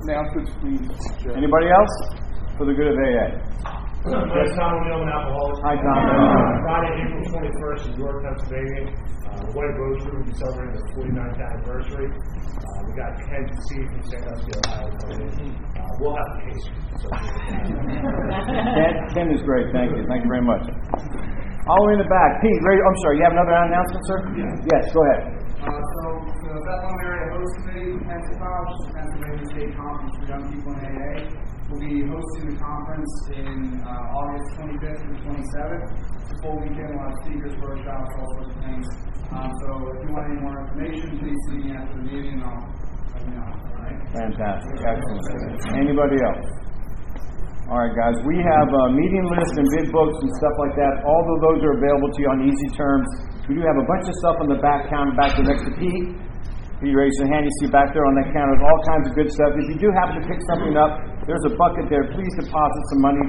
[0.03, 0.83] announcements, please.
[1.23, 1.31] share.
[1.39, 1.95] Anybody else?
[2.59, 3.39] For the good of AA.
[4.07, 5.63] Yes, Tom O'Neill, an alcoholic.
[5.63, 5.99] Hi, Tom.
[6.67, 8.83] Friday, April 21st in York, Pennsylvania.
[8.87, 12.07] Uh, the White Rose Group will be celebrating the 49th anniversary.
[12.11, 13.79] Uh, we got Ken C.
[13.79, 15.55] from Sandusky, Ohio, coming in.
[15.55, 16.63] Uh, we'll have the case.
[16.99, 17.07] So,
[18.75, 19.71] Ken, Ken is great.
[19.71, 20.03] Thank you.
[20.07, 20.67] Thank you very much.
[21.67, 22.39] All the way in the back.
[22.39, 22.79] Pete, ready?
[22.79, 23.19] I'm sorry.
[23.19, 24.17] You have another announcement, sir?
[24.71, 25.21] Yes, go ahead.
[25.59, 26.07] Uh, so,
[26.47, 30.71] the Bethlehem Area Host Committee, PENNSCYPAA, which is the Pennsylvania State Conference for Young People
[30.71, 31.11] in AA,
[31.67, 33.51] will be hosting the conference in
[33.83, 35.87] uh, August 25th and 27th.
[36.23, 36.87] It's a full weekend.
[36.95, 38.85] We'll have speakers, workshops, all sorts of things.
[39.35, 42.47] Um, so, if you want any more information, please see me after the meeting, and
[42.47, 42.63] I'll
[43.11, 43.43] let you know.
[43.43, 43.99] All right?
[44.15, 44.75] Fantastic.
[44.87, 45.59] Excellent.
[45.75, 46.47] Anybody else?
[47.67, 48.15] All right, guys.
[48.23, 51.03] We have a meeting list and bid books and stuff like that.
[51.03, 53.03] All of those are available to you on easy terms.
[53.43, 55.75] We do have a bunch of stuff on the back counter back there next to
[55.75, 56.15] Pete.
[56.79, 57.43] Pete raised your hand.
[57.43, 59.51] You see back there on that counter all kinds of good stuff.
[59.59, 62.07] If you do happen to pick something up, there's a bucket there.
[62.15, 63.25] Please deposit some money.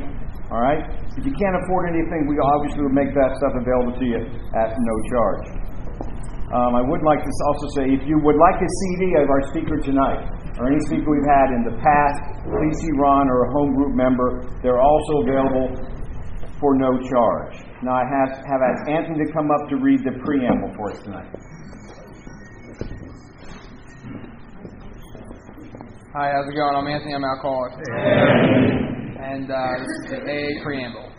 [0.54, 0.86] All right.
[1.18, 4.22] If you can't afford anything, we obviously will make that stuff available to you
[4.54, 5.46] at no charge.
[6.54, 9.42] Um, I would like to also say, if you would like a CD of our
[9.50, 12.18] speaker tonight, or any speaker we've had in the past,
[12.48, 14.48] please see Ron or a home group member.
[14.62, 15.76] They're also available
[16.60, 17.60] for no charge.
[17.82, 20.98] Now, I have, have asked Anthony to come up to read the preamble for us
[21.04, 21.30] tonight.
[26.14, 26.74] Hi, how's it going?
[26.74, 27.14] I'm Anthony.
[27.14, 27.78] I'm alcoholic.
[29.22, 31.12] And uh, this is the AA Preamble.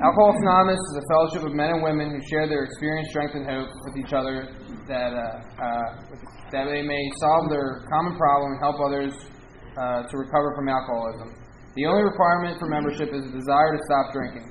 [0.00, 3.44] Alcoholics Anonymous is a fellowship of men and women who share their experience, strength, and
[3.44, 4.48] hope with each other
[4.88, 6.05] that, uh, uh,
[6.52, 9.14] that they may solve their common problem and help others
[9.76, 11.34] uh, to recover from alcoholism.
[11.74, 14.48] The only requirement for membership is a desire to stop drinking.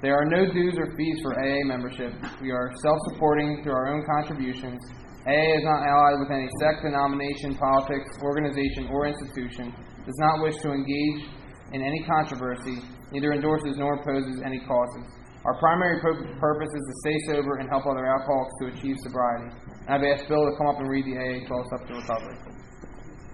[0.00, 2.12] There are no dues or fees for AA membership.
[2.40, 4.80] We are self supporting through our own contributions.
[5.24, 9.72] AA is not allied with any sect, denomination, politics, organization, or institution,
[10.04, 11.24] does not wish to engage
[11.72, 15.08] in any controversy, neither endorses nor opposes any causes.
[15.44, 19.52] Our primary purpose is to stay sober and help other alcoholics to achieve sobriety.
[19.84, 22.36] And I've asked Bill to come up and read the AA 12 Steps to Recovery.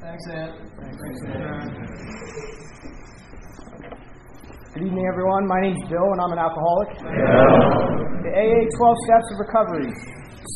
[0.03, 0.51] Thanks, Ed.
[4.74, 5.47] Good evening, everyone.
[5.47, 6.99] My name's Bill, and I'm an alcoholic.
[6.99, 9.95] The AA 12 Steps of Recovery.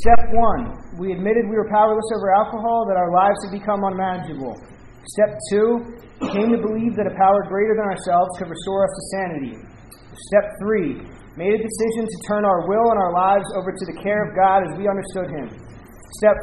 [0.03, 0.99] Step 1.
[0.99, 4.59] We admitted we were powerless over alcohol, that our lives had become unmanageable.
[5.07, 6.35] Step 2.
[6.35, 9.55] Came to believe that a power greater than ourselves could restore us to sanity.
[10.35, 11.14] Step 3.
[11.35, 14.39] Made a decision to turn our will and our lives over to the care of
[14.39, 15.51] God as we understood Him.
[16.23, 16.39] Step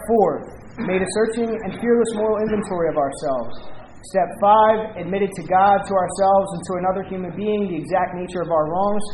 [0.83, 0.83] 4.
[0.83, 3.55] Made a searching and fearless moral inventory of ourselves.
[4.11, 4.99] Step 5.
[4.99, 8.67] Admitted to God, to ourselves, and to another human being the exact nature of our
[8.67, 9.05] wrongs.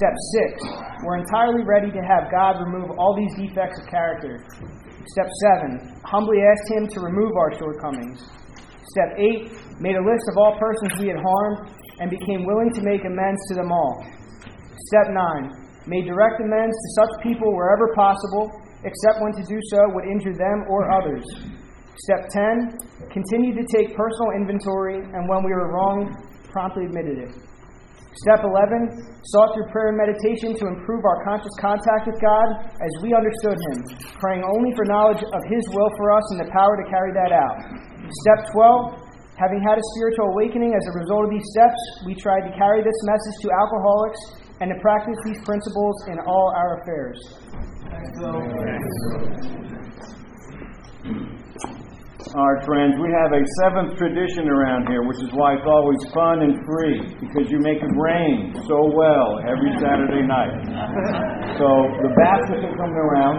[0.00, 0.16] Step
[0.56, 1.04] 6.
[1.04, 4.40] We're entirely ready to have God remove all these defects of character.
[5.04, 5.28] Step
[5.68, 6.00] 7.
[6.08, 8.24] Humbly asked Him to remove our shortcomings.
[8.88, 9.84] Step 8.
[9.84, 13.40] Made a list of all persons we had harmed and became willing to make amends
[13.52, 14.23] to them all.
[14.74, 15.86] Step 9.
[15.86, 18.50] Made direct amends to such people wherever possible,
[18.82, 21.24] except when to do so would injure them or others.
[21.94, 23.12] Step 10.
[23.12, 26.10] Continued to take personal inventory, and when we were wrong,
[26.50, 27.32] promptly admitted it.
[28.14, 29.22] Step 11.
[29.34, 32.46] Sought through prayer and meditation to improve our conscious contact with God
[32.78, 33.78] as we understood Him,
[34.22, 37.30] praying only for knowledge of His will for us and the power to carry that
[37.34, 37.58] out.
[38.06, 39.04] Step 12.
[39.34, 42.86] Having had a spiritual awakening as a result of these steps, we tried to carry
[42.86, 47.18] this message to alcoholics and to practice these principles in all our affairs.
[52.34, 55.98] All right, friends, we have a seventh tradition around here, which is why it's always
[56.12, 60.50] fun and free, because you make it rain so well every Saturday night.
[61.58, 61.66] So
[62.02, 63.36] the baskets are coming around.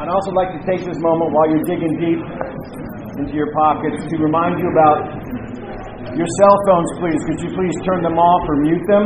[0.00, 2.22] I'd also like to take this moment while you're digging deep
[3.20, 5.20] into your pockets to remind you about
[6.16, 7.20] your cell phones, please.
[7.26, 9.04] Could you please turn them off or mute them?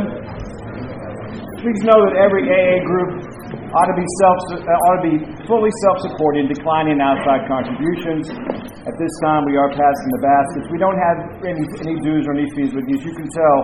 [1.61, 3.25] Please know that every AA group
[3.73, 5.17] ought to be self uh, ought to be
[5.49, 8.29] fully self-supporting, declining outside contributions.
[8.85, 10.65] At this time, we are passing the baskets.
[10.69, 12.85] We don't have any, any dues or any fees with.
[12.85, 13.57] As you can tell,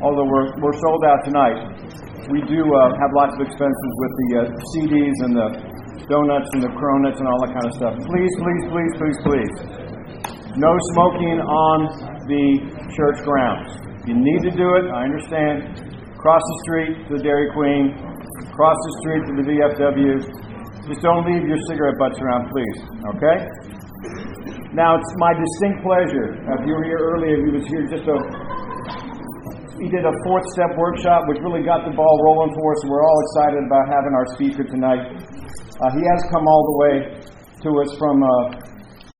[0.00, 1.58] although we're, we're sold out tonight,
[2.32, 4.42] we do uh, have lots of expenses with the uh,
[4.72, 5.48] CDs and the
[6.08, 7.94] donuts and the cronuts and all that kind of stuff.
[8.08, 9.52] Please, please, please, please, please.
[10.56, 12.46] No smoking on the
[12.92, 13.76] church grounds.
[14.08, 14.84] You need to do it.
[14.92, 15.80] I understand.
[16.20, 17.92] Cross the street to the Dairy Queen.
[18.56, 20.12] Cross the street to the VFW.
[20.88, 22.78] Just don't leave your cigarette butts around, please.
[23.16, 23.36] Okay?
[24.76, 26.36] Now, it's my distinct pleasure.
[26.36, 28.16] If you were here earlier, he was here just a.
[29.80, 32.80] He did a fourth step workshop, which really got the ball rolling for us.
[32.88, 35.02] We're all excited about having our speaker tonight.
[35.80, 36.94] Uh, he has come all the way
[37.64, 38.73] to us from uh,